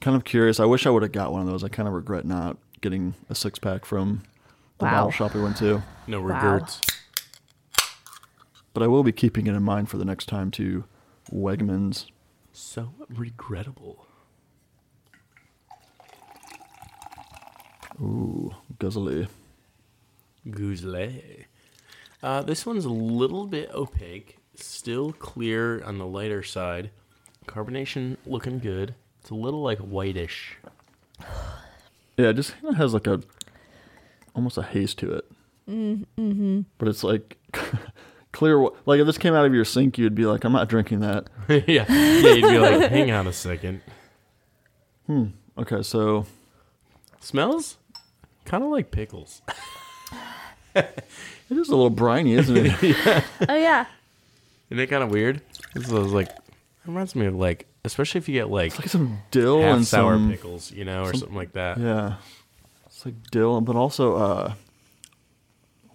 [0.00, 0.58] kind of curious.
[0.60, 1.62] I wish I would have got one of those.
[1.62, 4.22] I kind of regret not getting a six pack from
[4.78, 4.90] the Wow.
[4.92, 5.82] bottle shop we went to.
[6.06, 6.66] No Wow.
[8.72, 8.74] Regrets.
[8.74, 10.84] But I will be keeping it in mind for the next time to
[11.32, 12.06] Wegmans.
[12.52, 14.06] So regrettable.
[18.00, 19.28] Ooh, guzzly.
[20.48, 21.44] Goozle.
[22.22, 24.38] Uh, this one's a little bit opaque.
[24.54, 26.90] still clear on the lighter side.
[27.46, 28.94] Carbonation looking good.
[29.20, 30.58] It's a little like whitish.
[32.16, 33.22] Yeah, it just kind of has like a
[34.34, 35.24] almost a haze to it.
[35.68, 36.62] Mm-hmm.
[36.78, 37.38] But it's like
[38.32, 38.58] clear.
[38.58, 41.00] wa- Like if this came out of your sink, you'd be like, I'm not drinking
[41.00, 41.28] that.
[41.48, 41.84] yeah, yeah.
[42.34, 43.80] You'd be like, hang on a second.
[45.06, 45.26] hmm
[45.56, 46.26] Okay, so
[47.20, 47.76] Smells
[48.44, 49.42] kind of like pickles.
[50.74, 51.04] it
[51.50, 53.24] is a little briny, isn't it?
[53.48, 53.86] Oh yeah.
[54.70, 55.40] Isn't it kind of weird?
[55.74, 56.38] This is like it
[56.86, 60.30] reminds me of like, especially if you get like like some dill and sour some
[60.30, 61.78] pickles, you know, or something like that.
[61.78, 62.14] yeah.
[62.86, 64.54] It's like dill, but also uh,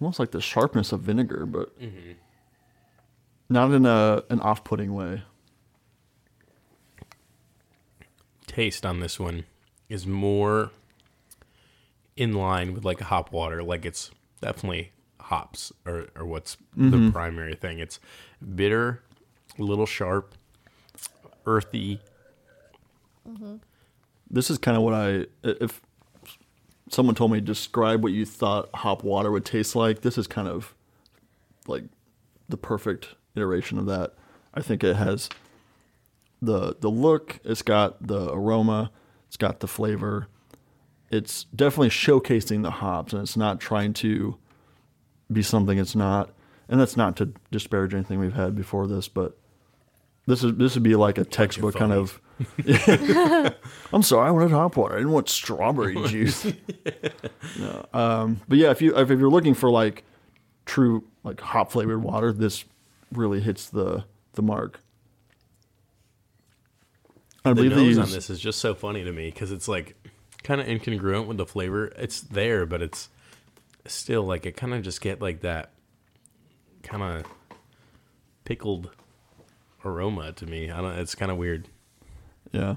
[0.00, 1.72] almost like the sharpness of vinegar, but
[3.48, 5.22] not in a an off-putting way.
[8.46, 9.44] Taste on this one
[9.88, 10.70] is more
[12.16, 13.62] in line with like a hop water.
[13.62, 17.10] Like it's definitely hops or, or what's the mm-hmm.
[17.10, 17.78] primary thing.
[17.78, 18.00] It's
[18.54, 19.02] bitter,
[19.58, 20.34] a little sharp,
[21.46, 22.00] earthy.
[23.28, 23.56] Mm-hmm.
[24.30, 25.80] This is kind of what I if
[26.90, 30.00] someone told me describe what you thought hop water would taste like.
[30.00, 30.74] This is kind of
[31.66, 31.84] like
[32.48, 34.14] the perfect iteration of that.
[34.54, 35.28] I think it has
[36.40, 38.90] the the look, it's got the aroma,
[39.26, 40.28] it's got the flavor.
[41.10, 44.36] It's definitely showcasing the hops and it's not trying to
[45.32, 46.30] be something it's not.
[46.68, 49.38] And that's not to disparage anything we've had before this, but
[50.26, 52.20] this is this would be like a textbook kind of
[53.92, 54.94] I'm sorry, I wanted hop water.
[54.94, 56.46] I didn't want strawberry juice.
[57.58, 60.04] no, um, but yeah, if you if you're looking for like
[60.68, 62.64] true like hop flavored water, this
[63.12, 64.04] really hits the
[64.34, 64.80] the mark.
[67.44, 69.66] I The believe nose use on this is just so funny to me because it's
[69.66, 69.96] like
[70.44, 71.86] kind of incongruent with the flavor.
[71.96, 73.08] It's there, but it's
[73.86, 75.70] still like it kind of just get like that
[76.82, 77.24] kind of
[78.44, 78.90] pickled
[79.84, 80.70] aroma to me.
[80.70, 80.98] I don't.
[80.98, 81.68] It's kind of weird.
[82.52, 82.76] yeah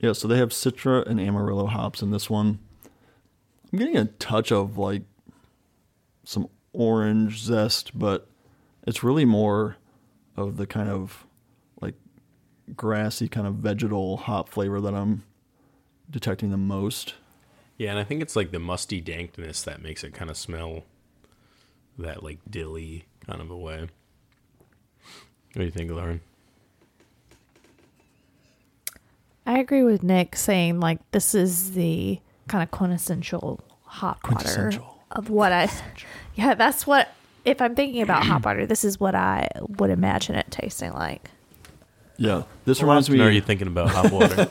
[0.00, 0.12] yeah.
[0.12, 2.58] So they have Citra and Amarillo hops in this one.
[3.72, 5.02] I'm getting a touch of like
[6.24, 8.26] some orange zest, but
[8.86, 9.76] it's really more
[10.36, 11.26] of the kind of
[11.80, 11.94] like
[12.76, 15.22] grassy kind of vegetal hop flavor that I'm
[16.10, 17.14] detecting the most.
[17.78, 20.84] Yeah, and I think it's like the musty dankness that makes it kind of smell
[21.98, 23.80] that like dilly kind of a way.
[23.80, 26.20] What do you think, Lauren?
[29.46, 32.18] I agree with Nick saying like this is the
[32.48, 34.93] kind of quintessential hot water Quintessential.
[35.14, 35.70] Of what I.
[36.34, 37.08] Yeah, that's what.
[37.44, 41.30] If I'm thinking about hot water, this is what I would imagine it tasting like.
[42.16, 44.48] Yeah, this reminds me Or are you thinking about hot water?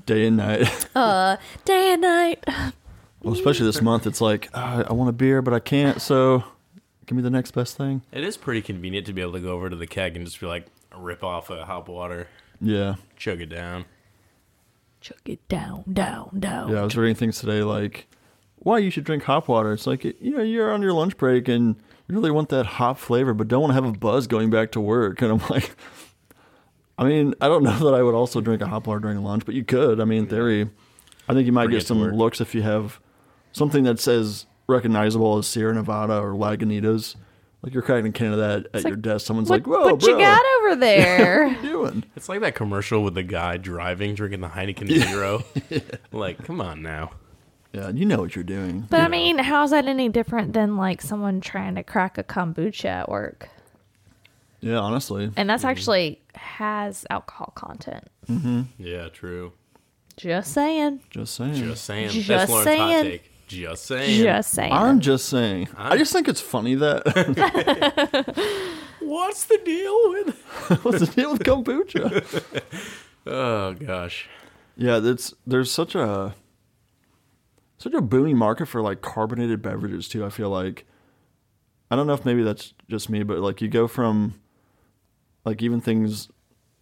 [0.06, 0.86] day and night.
[0.96, 2.42] Uh, day and night.
[3.22, 6.00] well, especially this month, it's like "Ah, I want a beer, but I can't.
[6.02, 6.42] So,
[7.06, 8.02] give me the next best thing.
[8.12, 10.40] it is pretty convenient to be able to go over to the keg and just
[10.40, 12.28] be like, rip off a hot water,
[12.60, 13.84] Yeah, chug it down.
[15.00, 16.70] Chug it down, down, down.
[16.72, 16.80] yeah.
[16.80, 18.06] I was reading things today like
[18.64, 19.72] why you should drink hop water.
[19.72, 21.76] It's like you know you're on your lunch break and
[22.08, 24.72] you really want that hop flavor, but don't want to have a buzz going back
[24.72, 25.22] to work.
[25.22, 25.74] And I'm like,
[26.98, 29.44] I mean, I don't know that I would also drink a hop water during lunch,
[29.46, 30.00] but you could.
[30.00, 30.68] I mean, in theory,
[31.28, 32.12] I think you might Bring get some work.
[32.14, 33.00] looks if you have
[33.52, 37.16] something that says recognizable as Sierra Nevada or Lagunitas.
[37.62, 39.24] Like you're cracking a can of that at like, your desk.
[39.26, 41.46] Someone's What, like, "Whoa, what bro, you got over there?
[41.48, 44.86] what are you doing?" It's like that commercial with the guy driving, drinking the Heineken
[44.88, 45.44] Zero.
[46.12, 47.12] Like, come on now.
[47.74, 48.86] Yeah, you know what you're doing.
[48.88, 52.84] But I mean, how's that any different than like someone trying to crack a kombucha
[52.84, 53.48] at work?
[54.60, 55.30] Yeah, honestly.
[55.36, 58.08] And that's actually has alcohol content.
[58.28, 58.62] Mm-hmm.
[58.78, 59.52] Yeah, true.
[60.16, 61.00] Just saying.
[61.10, 61.54] Just saying.
[61.54, 62.10] Just saying.
[62.10, 63.04] Just That's Lauren's hot saying.
[63.04, 63.30] take.
[63.48, 64.22] Just saying.
[64.22, 64.72] Just saying.
[64.72, 65.68] I'm just saying.
[65.76, 67.04] I just think it's funny that
[69.00, 70.38] What's the deal with?
[70.84, 72.62] what's the deal with kombucha?
[73.26, 74.28] Oh gosh.
[74.76, 76.34] Yeah, that's there's such a
[77.84, 80.24] such a booming market for like carbonated beverages too.
[80.24, 80.84] I feel like
[81.90, 84.40] I don't know if maybe that's just me, but like you go from
[85.44, 86.28] like even things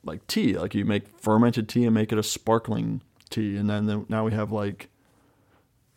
[0.04, 3.86] like tea, like you make fermented tea and make it a sparkling tea, and then
[3.86, 4.88] the, now we have like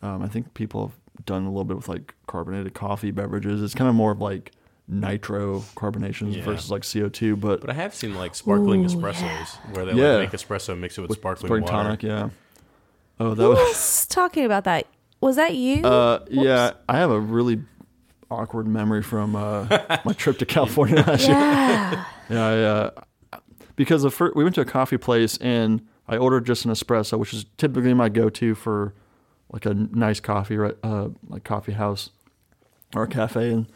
[0.02, 3.62] um, I think people have done a little bit with like carbonated coffee beverages.
[3.62, 4.52] It's kind of more of like
[4.88, 6.44] nitro carbonations Yeah.
[6.44, 9.46] versus like CO two, but But I have seen like sparkling Ooh, espressos yeah.
[9.72, 10.16] where they Yeah.
[10.18, 11.72] like make espresso, mix it with, sparkling spring water.
[11.72, 12.28] tonic, yeah.
[13.18, 14.86] Oh, that Who was was talking about that?
[15.20, 15.84] Was that you?
[15.84, 17.60] Uh, yeah, I have a really
[18.30, 19.66] awkward memory from uh,
[20.04, 21.36] my trip to California last year.
[21.36, 22.04] yeah.
[22.28, 22.90] Yeah, I, uh,
[23.76, 27.18] because the first, we went to a coffee place and I ordered just an espresso,
[27.18, 28.94] which is typically my go-to for
[29.52, 32.10] like a nice coffee, right, uh, like coffee house
[32.94, 33.52] or a cafe.
[33.52, 33.66] And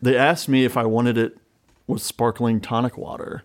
[0.00, 1.36] they asked me if I wanted it
[1.86, 3.42] with sparkling tonic water,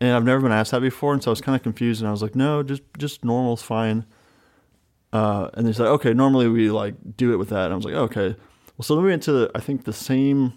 [0.00, 2.08] and I've never been asked that before, and so I was kind of confused, and
[2.08, 4.04] I was like, no, just just normal's fine.
[5.16, 7.86] Uh, and they said, okay, normally we like do it with that, and I was
[7.86, 8.36] like, okay.
[8.76, 10.52] Well, so then we went to I think the same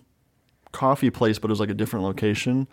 [0.74, 2.68] coffee place, but it was like a different location,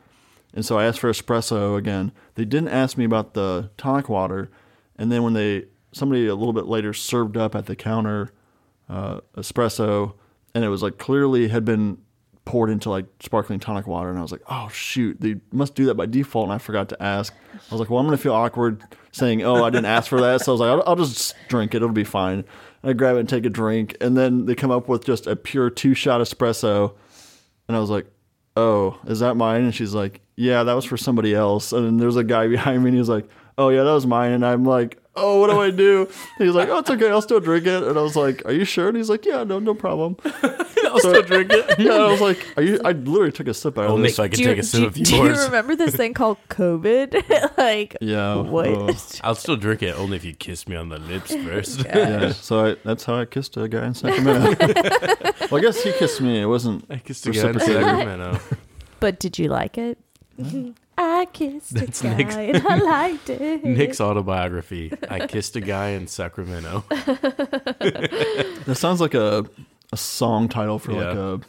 [0.53, 2.11] and so I asked for espresso again.
[2.35, 4.51] They didn't ask me about the tonic water,
[4.97, 8.33] and then when they somebody a little bit later served up at the counter
[8.89, 10.15] uh, espresso,
[10.57, 11.99] and it was like clearly had been
[12.47, 15.85] poured into like sparkling tonic water, and I was like, oh shoot, they must do
[15.87, 17.35] that by default, and I forgot to ask.
[17.55, 18.83] I was like, well, I'm gonna feel awkward
[19.13, 21.75] saying, oh, I didn't ask for that, so I was like, I'll, I'll just drink
[21.75, 22.45] it, it'll be fine.
[22.83, 25.27] And I grab it and take a drink, and then they come up with just
[25.27, 26.95] a pure two shot espresso,
[27.69, 28.07] and I was like,
[28.57, 29.65] oh, is that mine?
[29.65, 31.73] And she's like, yeah, that was for somebody else.
[31.73, 33.29] And then there's a guy behind me, and he's like,
[33.59, 35.03] oh yeah, that was mine, and I'm like.
[35.17, 36.03] Oh, what do I do?
[36.39, 37.09] And he's like, oh, it's okay.
[37.11, 37.83] I'll still drink it.
[37.83, 38.89] And I was like, are you sure?
[38.89, 40.17] And he's like, yeah, no, no problem.
[40.85, 41.79] I'll still drink it.
[41.79, 42.81] Yeah, I was like, are you?
[42.85, 44.15] I literally took a sip out of Only this.
[44.19, 45.95] if I can do you, take a sip do, of you- do you remember this
[45.97, 47.57] thing called COVID?
[47.59, 48.37] like, Yeah.
[48.37, 48.69] what?
[48.69, 48.93] uh,
[49.25, 51.85] I'll still drink it only if you kiss me on the lips first.
[51.85, 52.33] yeah.
[52.33, 54.55] So I, that's how I kissed a guy in Sacramento.
[55.51, 56.41] well, I guess he kissed me.
[56.41, 56.85] It wasn't.
[56.91, 58.39] I kissed a guy in Sacramento.
[59.01, 59.99] But did you like it?
[60.99, 62.77] I kissed That's a guy Nick's- and I
[63.09, 63.65] liked it.
[63.65, 64.93] Nick's autobiography.
[65.11, 66.85] I kissed a guy in Sacramento.
[68.67, 69.47] That sounds like a
[69.93, 71.41] a song title for like a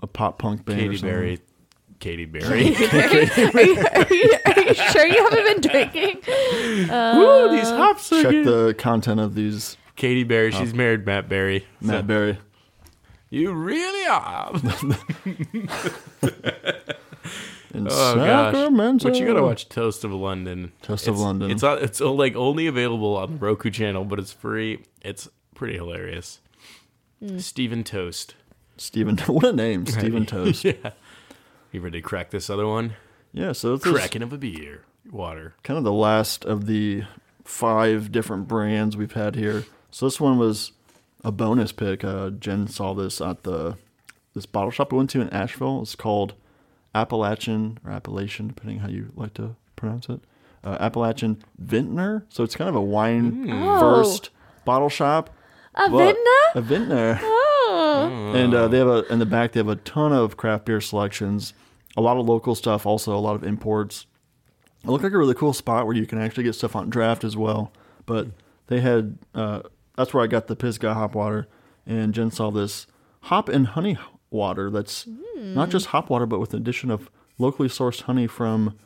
[0.00, 0.78] a pop punk band.
[0.80, 1.10] or Katy something.
[1.18, 1.40] Berry.
[2.00, 2.44] Katy Berry.
[2.44, 6.16] are, you, are, you, are you sure you haven't been drinking?
[6.88, 8.46] Woo, these hops are Check good.
[8.46, 10.50] the content of these Katy Berry.
[10.50, 11.66] She's married Matt Berry.
[11.80, 12.38] Matt So- Berry.
[13.32, 14.52] You really are.
[17.72, 19.02] In Oh gosh!
[19.02, 20.72] But you gotta watch Toast of London.
[20.82, 21.50] Toast of It's- London.
[21.50, 24.82] It's it's uh, like only available on the Roku channel, but it's free.
[25.02, 26.40] It's pretty hilarious.
[27.38, 28.34] Steven Toast.
[28.76, 29.16] Steven.
[29.26, 30.64] What a name, Steven Toast.
[30.64, 30.90] yeah.
[31.70, 32.94] You ready to crack this other one?
[33.32, 33.52] Yeah.
[33.52, 35.54] So this is Cracking of a beer, water.
[35.62, 37.04] kind of the last of the
[37.44, 39.64] five different brands we've had here.
[39.90, 40.72] So this one was
[41.22, 42.02] a bonus pick.
[42.02, 43.76] Uh, Jen saw this at the
[44.34, 45.82] this bottle shop we went to in Asheville.
[45.82, 46.34] It's called
[46.94, 50.20] Appalachian or Appalachian, depending how you like to pronounce it.
[50.62, 52.24] Uh, Appalachian Vintner.
[52.28, 53.80] So it's kind of a wine Oh.
[53.80, 54.30] first
[54.64, 55.30] bottle shop.
[55.74, 56.30] A but- vintner?
[56.54, 57.18] A vintner.
[57.22, 58.32] Oh.
[58.34, 60.80] And uh, they have a in the back they have a ton of craft beer
[60.80, 61.54] selections,
[61.96, 64.06] a lot of local stuff, also a lot of imports.
[64.82, 67.22] It looked like a really cool spot where you can actually get stuff on draft
[67.24, 67.72] as well.
[68.06, 68.28] But
[68.66, 69.60] they had uh,
[69.96, 71.46] that's where I got the Pisgah hop water,
[71.86, 72.86] and Jen saw this
[73.22, 73.98] hop and honey
[74.30, 75.54] water that's hmm.
[75.54, 78.78] not just hop water, but with the addition of locally sourced honey from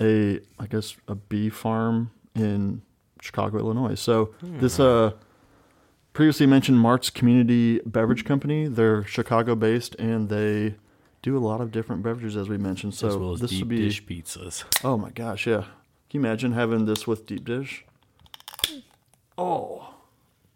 [0.00, 2.82] a I guess a bee farm in
[3.20, 3.94] Chicago, Illinois.
[3.94, 4.82] So this hmm.
[4.82, 5.10] uh
[6.12, 8.66] previously mentioned Marz Community Beverage Company.
[8.66, 10.74] They're Chicago based and they
[11.22, 12.94] do a lot of different beverages as we mentioned.
[12.94, 14.64] So well this deep would be dish pizzas.
[14.84, 15.64] Oh my gosh, yeah.
[16.08, 17.84] Can you imagine having this with deep dish?
[18.66, 18.78] Hmm.
[19.38, 19.94] Oh,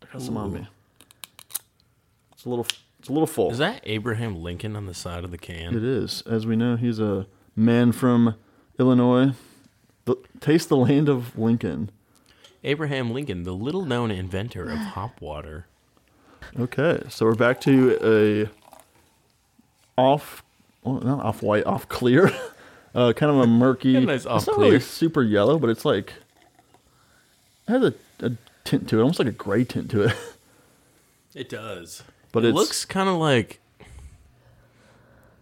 [0.03, 0.67] I got some on me.
[2.33, 2.67] It's a little,
[3.05, 3.51] it's a little full.
[3.51, 5.77] Is that Abraham Lincoln on the side of the can?
[5.77, 6.23] It is.
[6.23, 8.35] As we know, he's a man from
[8.79, 9.33] Illinois.
[10.07, 11.91] The, taste the land of Lincoln.
[12.63, 15.67] Abraham Lincoln, the little known inventor of hop water.
[16.59, 20.43] Okay, so we're back to a off,
[20.83, 22.33] well, not off white, off clear,
[22.95, 24.01] uh, kind of a murky.
[24.01, 24.69] Nice it's not clear.
[24.69, 26.15] really super yellow, but it's like
[27.69, 28.33] it has a, a
[28.65, 30.17] tint to it, almost like a gray tint to it.
[31.35, 32.05] It does.
[32.35, 33.61] But it looks kind of like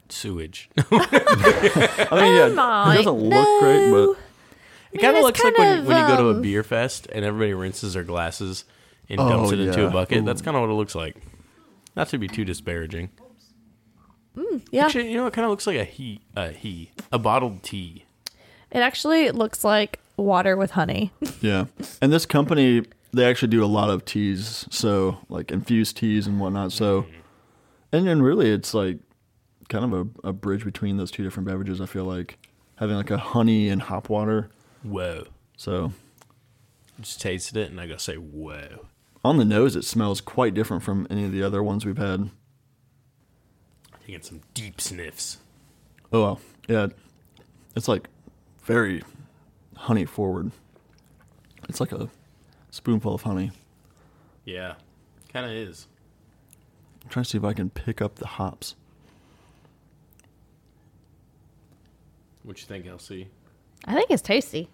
[0.08, 0.68] sewage.
[0.90, 4.18] I mean, yeah, my, it doesn't look great, but
[4.92, 6.62] It kind of looks like kind when, of, when you go to a um, beer
[6.62, 8.64] fest and everybody rinses their glasses
[9.08, 9.88] and Oh, dumps it into yeah.
[9.88, 10.18] a bucket.
[10.18, 10.24] Ooh.
[10.24, 11.16] That's kind of what it looks like.
[11.96, 13.10] Not to be too disparaging.
[14.70, 14.86] Yeah.
[14.86, 18.04] Actually, you know, it kind of looks like a he, a he, a bottled tea.
[18.70, 21.10] It actually looks like water with honey.
[21.40, 21.66] yeah.
[22.00, 26.40] And this company, they actually do a lot of teas, so like infused teas and
[26.40, 26.72] whatnot.
[26.72, 27.12] So, mm-hmm.
[27.92, 28.98] and then really, it's like
[29.68, 29.92] kind of
[30.24, 31.80] a, a bridge between those two different beverages.
[31.80, 32.38] I feel like
[32.76, 34.50] having like a honey and hop water.
[34.82, 35.26] Whoa!
[35.56, 35.92] So
[37.00, 38.86] Just tasted it and I gotta say, whoa.
[39.24, 42.30] on the nose, it smells quite different from any of the other ones we've had.
[44.06, 45.38] Taking some deep sniffs.
[46.12, 46.88] Oh well, yeah,
[47.76, 48.08] it's like
[48.64, 49.02] very
[49.76, 50.50] honey forward.
[51.68, 52.08] It's like a
[52.72, 53.52] spoonful of honey.
[54.44, 54.74] Yeah,
[55.32, 55.86] kind of is.
[57.04, 58.74] I'm trying to see if I can pick up the hops.
[62.42, 63.26] What you think, LC?
[63.84, 64.68] I think it's tasty.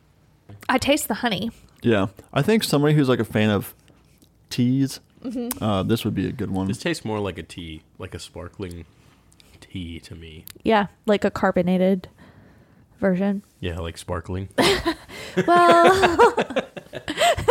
[0.70, 1.50] I taste the honey.
[1.82, 3.74] Yeah, I think somebody who's like a fan of
[4.48, 5.00] teas,
[5.60, 6.66] uh, this would be a good one.
[6.68, 8.86] This tastes more like a tea, like a sparkling
[9.60, 10.44] tea to me.
[10.62, 12.08] Yeah, like a carbonated
[13.00, 13.42] version.
[13.60, 14.48] Yeah, like sparkling.
[15.46, 16.64] Well, I
[16.96, 17.46] mean,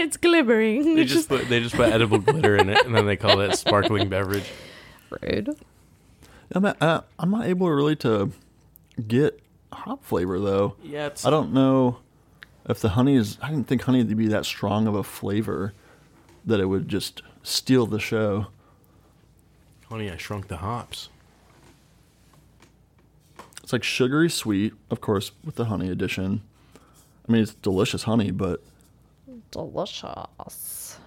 [0.00, 0.96] it's glimmering.
[0.96, 3.56] they just put they just put edible glitter in it, and then they call that
[3.58, 4.50] sparkling beverage.
[5.22, 5.56] rude.
[6.52, 8.32] I'm not, uh, I'm not able really to
[9.06, 9.40] get
[9.72, 10.74] hop flavor though.
[10.82, 11.98] Yeah, it's I don't know
[12.68, 13.38] if the honey is.
[13.40, 15.72] I didn't think honey would be that strong of a flavor
[16.44, 18.46] that it would just steal the show.
[19.88, 21.08] Honey, I shrunk the hops.
[23.62, 26.42] It's like sugary sweet, of course, with the honey addition.
[27.28, 28.62] I mean, it's delicious honey, but
[29.50, 30.98] Delicious.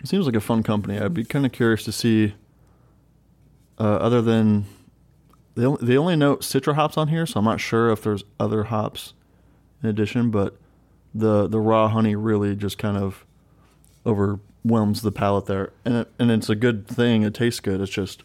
[0.00, 0.98] it seems like a fun company.
[0.98, 2.34] I'd be kind of curious to see.
[3.78, 4.64] Uh, other than
[5.54, 8.24] they only, they only note citra hops on here, so I'm not sure if there's
[8.40, 9.14] other hops
[9.82, 10.30] in addition.
[10.30, 10.56] But
[11.14, 13.24] the the raw honey really just kind of
[14.06, 17.22] overwhelms the palate there, and it, and it's a good thing.
[17.22, 17.80] It tastes good.
[17.80, 18.22] It's just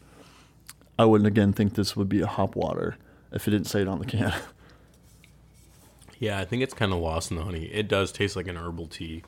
[0.98, 2.98] I wouldn't again think this would be a hop water
[3.32, 4.34] if it didn't say it on the can.
[6.24, 7.66] Yeah, I think it's kind of lost in the honey.
[7.66, 9.24] It does taste like an herbal tea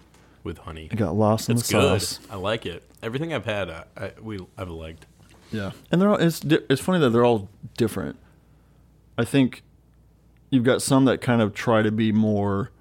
[0.45, 0.87] with honey.
[0.89, 2.01] it got lost in It's the good.
[2.01, 2.19] sauce.
[2.31, 2.83] I like it.
[3.03, 5.05] Everything I've had, I, I we I've liked.
[5.51, 8.15] Yeah, and they're all, it's di- it's funny that they're all different.
[9.17, 9.63] I think
[10.49, 12.71] you've got some that kind of try to be more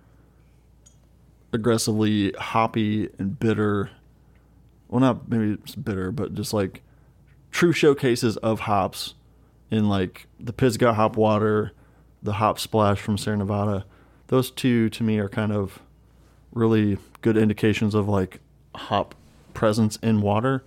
[1.52, 3.90] aggressively hoppy and bitter.
[4.88, 6.82] Well, not maybe it's bitter, but just like
[7.50, 9.14] true showcases of hops
[9.70, 11.72] in like the Pisgah hop water,
[12.22, 13.84] the hop splash from Sierra Nevada.
[14.28, 15.80] Those two to me are kind of
[16.52, 18.40] really good indications of like
[18.74, 19.14] hop
[19.52, 20.64] presence in water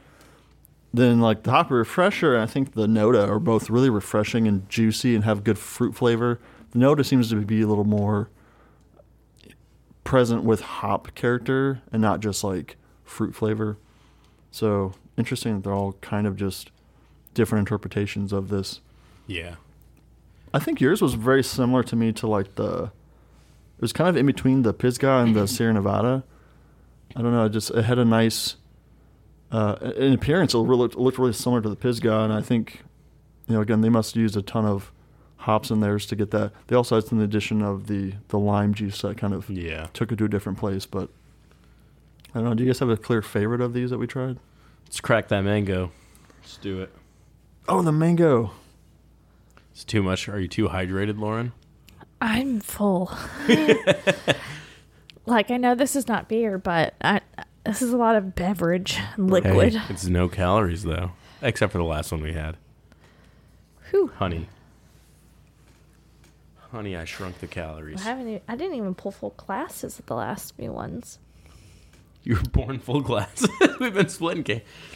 [0.94, 4.68] then like the hop refresher and I think the Noda are both really refreshing and
[4.70, 6.40] juicy and have good fruit flavor.
[6.72, 8.30] The Noda seems to be a little more
[10.04, 13.78] present with hop character and not just like fruit flavor.
[14.52, 16.72] So interesting that they're all kind of just
[17.34, 18.82] different interpretations of this.
[19.28, 19.56] Yeah,
[20.54, 22.92] I think yours was very similar to me to like the
[23.78, 26.24] it was kind of in between the Pisgah and the Sierra Nevada.
[27.16, 28.56] I don't know, it just it had a nice
[29.52, 32.82] uh, in appearance it really, it looked really similar to the Pisgah and I think
[33.48, 34.92] you know again they must use a ton of
[35.38, 36.52] hops in theirs to get that.
[36.68, 39.88] They also had some addition of the the lime juice that kind of yeah.
[39.94, 41.10] took it to a different place, but
[42.34, 44.38] I don't know, do you guys have a clear favorite of these that we tried?
[44.86, 45.92] Let's crack that mango.
[46.42, 46.94] Let's do it.
[47.68, 48.52] Oh, the mango.
[49.72, 50.30] It's too much.
[50.30, 51.52] Are you too hydrated, Lauren?
[52.22, 53.12] I'm full.
[55.26, 57.22] like I know this is not beer, but I,
[57.66, 59.76] this is a lot of beverage liquid.
[59.76, 61.12] Hey, it's no calories though,
[61.42, 62.58] except for the last one we had.
[63.92, 64.12] Whew.
[64.18, 64.48] Honey.
[66.72, 68.02] Honey, I shrunk the calories.
[68.02, 68.28] I haven't.
[68.28, 71.20] e- I didn't even pull full glasses at the last few ones.
[72.24, 73.48] You were born full glass.
[73.80, 74.66] We've been splitting cake.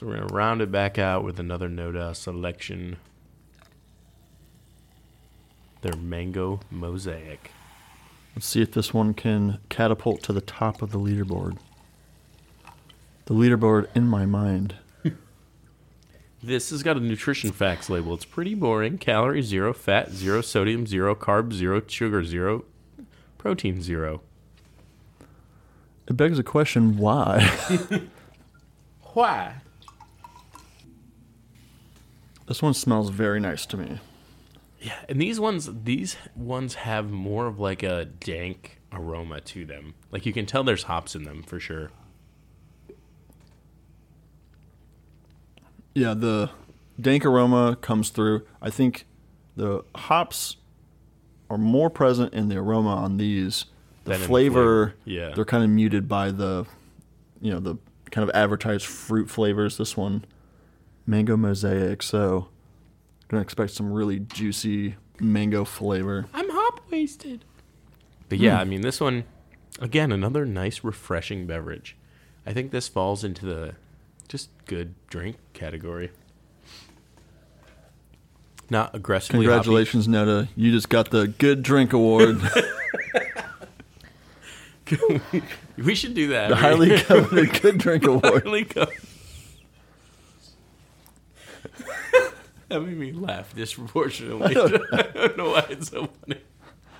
[0.00, 2.96] so we're gonna round it back out with another Noda selection.
[5.82, 7.50] Their mango mosaic.
[8.34, 11.58] Let's see if this one can catapult to the top of the leaderboard.
[13.26, 14.76] The leaderboard in my mind.
[16.42, 18.14] This has got a nutrition facts label.
[18.14, 18.96] It's pretty boring.
[18.96, 22.64] Calorie zero, fat zero, sodium zero, carb zero, sugar zero,
[23.36, 24.22] protein zero.
[26.08, 27.46] It begs the question why?
[29.12, 29.56] Why?
[32.50, 34.00] This one smells very nice to me.
[34.80, 39.94] Yeah, and these ones, these ones have more of like a dank aroma to them.
[40.10, 41.92] Like you can tell there's hops in them for sure.
[45.94, 46.50] Yeah, the
[47.00, 48.44] dank aroma comes through.
[48.60, 49.04] I think
[49.54, 50.56] the hops
[51.48, 53.66] are more present in the aroma on these.
[54.02, 54.94] The Than in the flavor, flavor.
[55.04, 55.34] Yeah.
[55.36, 56.66] they're kind of muted by the,
[57.40, 57.76] you know, the
[58.10, 59.76] kind of advertised fruit flavors.
[59.76, 60.24] This one,
[61.10, 62.02] mango mosaic.
[62.02, 62.48] So,
[63.28, 66.26] gonna expect some really juicy mango flavor.
[66.32, 67.44] I'm hop wasted.
[68.28, 68.60] But yeah, hmm.
[68.60, 69.24] I mean this one,
[69.80, 71.96] again, another nice refreshing beverage.
[72.46, 73.74] I think this falls into the
[74.28, 76.10] just good drink category.
[78.70, 79.46] Not aggressively.
[79.46, 79.46] hoppy.
[79.46, 80.46] Congratulations, Noda!
[80.54, 82.40] You just got the Good Drink Award,
[85.76, 86.50] We should do that.
[86.50, 88.44] the highly coveted Good Drink Award.
[88.44, 88.86] Highly co-
[92.70, 94.56] that made me laugh disproportionately.
[94.92, 96.40] I don't know why it's so funny.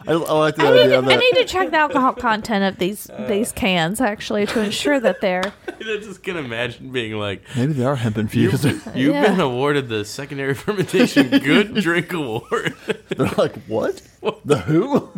[0.06, 2.14] I, I like the I need, idea to, of I need to check the alcohol
[2.14, 3.26] content of these uh.
[3.28, 5.52] these cans actually to ensure that they're.
[5.68, 8.64] I just can imagine being like, Maybe they are hemp infused.
[8.64, 9.26] You've Yeah.
[9.28, 12.74] been awarded the secondary fermentation good drink award.
[13.08, 14.00] They're like, what?
[14.44, 15.10] The who?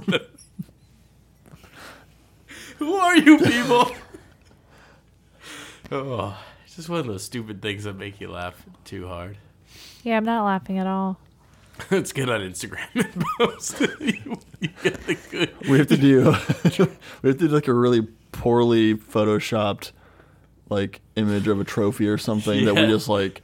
[2.79, 3.93] Who are you people?
[5.93, 9.37] Oh, it's just one of those stupid things that make you laugh too hard.
[10.03, 11.19] Yeah, I'm not laughing at all.
[11.91, 13.81] Let's get on Instagram and post.
[14.01, 15.55] you, you get the good.
[15.69, 16.35] We have to do
[17.23, 19.93] we have to do like a really poorly photoshopped
[20.69, 23.43] like image of a trophy or something that we just like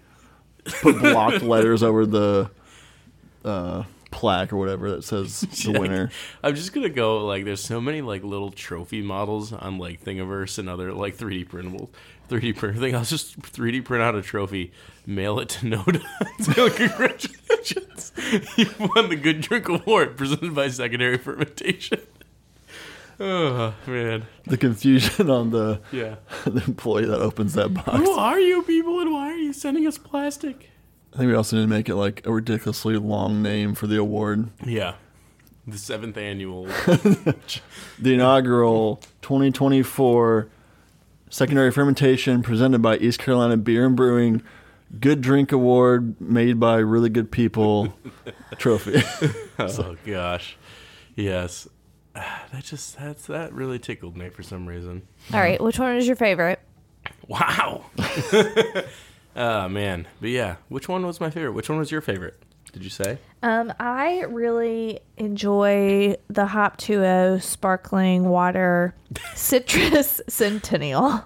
[0.83, 2.51] put blocked letters over the
[3.45, 5.79] uh, plaque or whatever that says the Yeah.
[5.79, 6.11] winner.
[6.43, 10.59] I'm just gonna go like there's so many like little trophy models on like Thingiverse
[10.59, 11.91] and other like 3D printable
[12.29, 12.95] 3D printer thing.
[12.95, 14.72] I'll just 3D print out a trophy,
[15.07, 16.03] mail it to Noda.
[16.55, 18.12] so congratulations,
[18.57, 22.01] you won the Good Drink Award presented by Secondary Fermentation.
[23.20, 26.16] Oh man, The confusion on the, yeah.
[26.45, 27.91] the employee that opens that box.
[27.99, 30.70] Who are you people and why are you sending us plastic?
[31.14, 33.97] I think we also need to make it like a ridiculously long name for the
[33.99, 34.51] award.
[34.64, 34.95] Yeah,
[35.66, 36.68] the seventh annual.
[38.01, 40.49] The inaugural 2024
[41.31, 44.43] secondary fermentation presented by East Carolina Beer and Brewing
[45.01, 47.95] Good Drink Award made by really good people
[48.59, 49.03] trophy.
[49.59, 50.57] oh gosh,
[51.16, 51.68] yes.
[52.53, 55.07] That just that's that really tickled me for some reason.
[55.33, 56.59] All right, which one is your favorite?
[57.29, 57.85] Wow.
[59.37, 61.53] oh man, but yeah, which one was my favorite?
[61.53, 62.43] Which one was your favorite?
[62.73, 63.19] Did you say?
[63.43, 68.95] Um, I really enjoy the Hop 2O sparkling water
[69.35, 71.25] citrus centennial.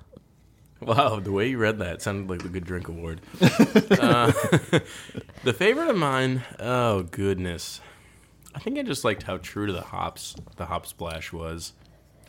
[0.81, 3.21] Wow, the way you read that sounded like the Good Drink Award.
[3.41, 4.33] uh,
[5.45, 7.81] the favorite of mine, oh goodness,
[8.55, 11.73] I think I just liked how true to the hops the hop splash was.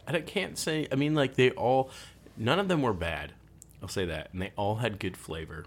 [0.05, 0.87] I can't say.
[0.91, 1.89] I mean, like they all,
[2.37, 3.33] none of them were bad.
[3.81, 5.65] I'll say that, and they all had good flavor.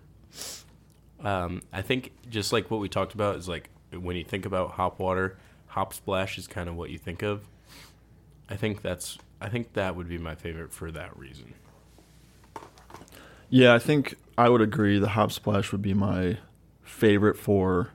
[1.24, 4.72] Um, I think just like what we talked about is like when you think about
[4.72, 5.36] hop water,
[5.68, 7.46] hop splash is kind of what you think of.
[8.48, 9.18] I think that's.
[9.40, 11.54] I think that would be my favorite for that reason.
[13.48, 16.38] yeah, I think I would agree the hop splash would be my
[16.82, 17.90] favorite for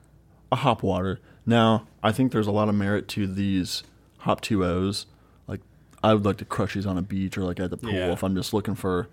[0.51, 1.19] a hop water.
[1.45, 3.84] Now, I think there's a lot of merit to these
[4.19, 5.05] hop 2Os.
[5.47, 5.61] Like
[6.03, 8.11] I would like to crush these on a beach or like at the pool Yeah.
[8.11, 9.07] if I'm just looking for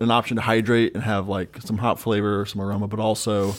[0.00, 3.54] an option to hydrate and have like some hop flavor, some aroma, but also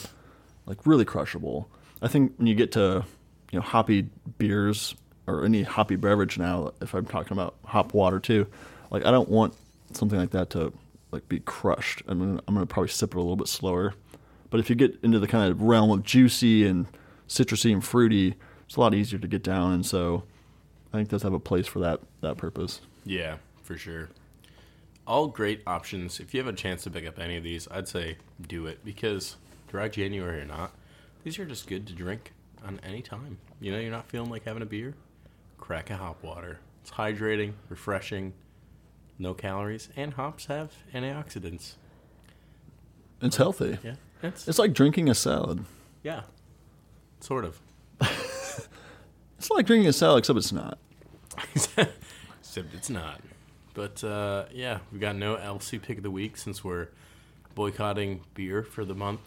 [0.66, 1.68] like really crushable.
[2.02, 3.04] I think when you get to
[3.52, 4.08] you know hoppy
[4.38, 4.94] beers
[5.26, 8.46] or any hoppy beverage now, if I'm talking about hop water too,
[8.90, 9.54] like I don't want
[9.92, 10.72] something like that to
[11.12, 12.02] like be crushed.
[12.08, 13.94] I mean, I'm gonna probably sip it a little bit slower.
[14.50, 16.86] But if you get into the kind of realm of juicy and
[17.28, 18.34] citrusy and fruity,
[18.66, 19.72] it's a lot easier to get down.
[19.72, 20.24] And so
[20.92, 22.80] I think does have a place for that that purpose.
[23.04, 24.10] Yeah, for sure.
[25.06, 26.18] All great options.
[26.20, 28.16] If you have a chance to pick up any of these, I'd say
[28.48, 29.36] do it because
[29.68, 30.72] dry January or not,
[31.22, 32.32] these are just good to drink
[32.66, 33.38] on any time.
[33.60, 34.94] You know, you're not feeling like having a beer,
[35.58, 36.58] crack a hop water.
[36.82, 38.32] It's hydrating, refreshing,
[39.18, 41.74] no calories, and hops have antioxidants.
[43.22, 43.78] It's healthy.
[43.82, 45.64] Yeah, it's, It's like drinking a salad.
[46.02, 46.22] yeah,
[47.20, 47.60] sort of.
[49.38, 50.78] It's like drinking a salad, except it's not.
[51.54, 53.20] Except it's not.
[53.76, 56.88] But uh, yeah, we got no LC pick of the week since we're
[57.54, 59.20] boycotting beer for the month.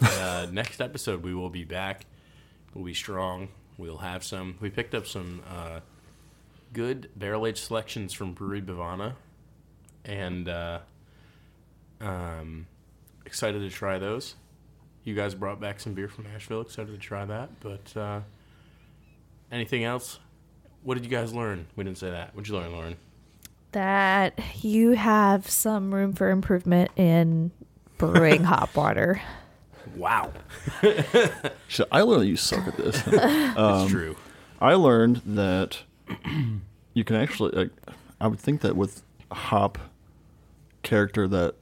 [0.00, 2.06] Uh, next episode, we will be back.
[2.72, 3.48] We'll be strong.
[3.76, 4.56] We'll have some.
[4.60, 5.80] We picked up some uh,
[6.72, 9.14] good barrel aged selections from Brewery Bhavana,
[10.04, 10.78] and uh,
[12.00, 12.68] um,
[13.26, 14.36] excited to try those.
[15.02, 16.60] You guys brought back some beer from Asheville.
[16.60, 17.58] Excited to try that.
[17.58, 18.20] But uh,
[19.50, 20.20] anything else?
[20.84, 21.66] What did you guys learn?
[21.74, 22.32] We didn't say that.
[22.36, 22.96] What did you learn, Lauren?
[23.72, 27.50] That you have some room for improvement in
[27.98, 29.20] brewing hot water.
[29.96, 30.32] Wow,
[31.68, 33.02] So I learned you suck at this.
[33.02, 34.16] that's true.
[34.60, 35.78] I learned that
[36.94, 37.50] you can actually.
[37.52, 37.70] Like,
[38.20, 39.78] I would think that with a hop
[40.82, 41.54] character that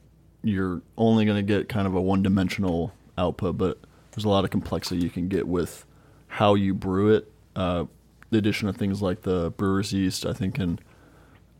[0.43, 3.79] you're only going to get kind of a one-dimensional output, but
[4.11, 5.85] there's a lot of complexity you can get with
[6.27, 7.31] how you brew it.
[7.55, 7.85] Uh,
[8.29, 10.79] the addition of things like the brewer's yeast, I think, can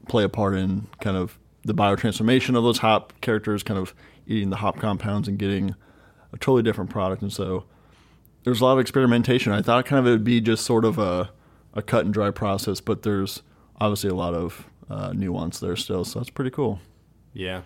[0.07, 3.93] play a part in kind of the biotransformation of those hop characters, kind of
[4.25, 5.75] eating the hop compounds and getting
[6.33, 7.21] a totally different product.
[7.21, 7.65] And so
[8.43, 9.51] there's a lot of experimentation.
[9.51, 11.29] I thought kind of it would be just sort of a,
[11.73, 13.41] a cut and dry process, but there's
[13.79, 16.05] obviously a lot of uh, nuance there still.
[16.05, 16.79] So that's pretty cool.
[17.33, 17.61] Yeah,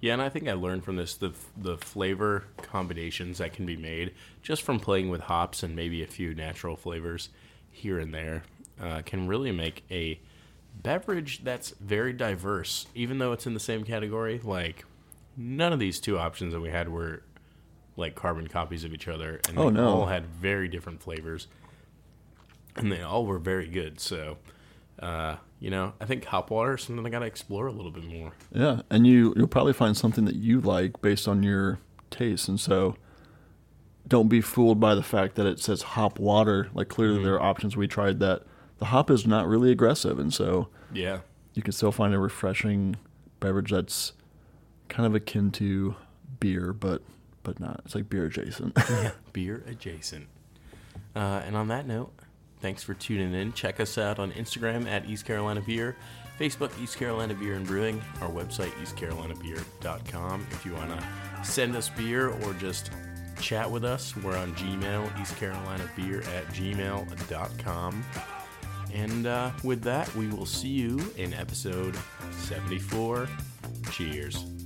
[0.00, 3.76] yeah, and I think I learned from this the the flavor combinations that can be
[3.76, 7.28] made just from playing with hops and maybe a few natural flavors
[7.70, 8.42] here and there
[8.80, 10.18] uh, can really make a
[10.82, 14.40] beverage that's very diverse, even though it's in the same category.
[14.42, 14.84] Like
[15.36, 17.22] none of these two options that we had were
[17.96, 19.88] like carbon copies of each other, and Oh, they no.
[19.88, 21.48] all had very different flavors,
[22.76, 24.00] and they all were very good.
[24.00, 24.38] So,
[25.00, 27.90] uh, you know, I think hop water is something I got to explore a little
[27.90, 28.32] bit more.
[28.52, 31.78] Yeah, and you you'll probably find something that you like based on your
[32.10, 32.96] taste, and so
[34.08, 36.68] don't be fooled by the fact that it says hop water.
[36.74, 37.24] Like clearly Mhm.
[37.24, 38.42] there are options we tried that
[38.80, 41.20] the hop is not really aggressive, and so Yeah.
[41.54, 42.96] you can still find a refreshing
[43.38, 44.12] beverage that's
[44.88, 45.94] kind of akin to
[46.40, 47.02] beer, but
[47.42, 47.80] but not.
[47.86, 48.72] It's like beer adjacent.
[48.90, 50.26] yeah, beer adjacent.
[51.16, 52.12] Uh, and on that note,
[52.60, 53.52] thanks for tuning in.
[53.54, 55.96] Check us out on Instagram at East Carolina Beer,
[56.38, 60.46] Facebook East Carolina Beer and Brewing, our website eastcarolinabeer.com.
[60.50, 61.04] If you want to
[61.44, 62.90] send us beer or just
[63.40, 68.04] chat with us, we're on Gmail, East Carolina Beer at gmail.com.
[68.92, 71.96] And uh, with that, we will see you in episode
[72.32, 73.28] 74.
[73.90, 74.59] Cheers.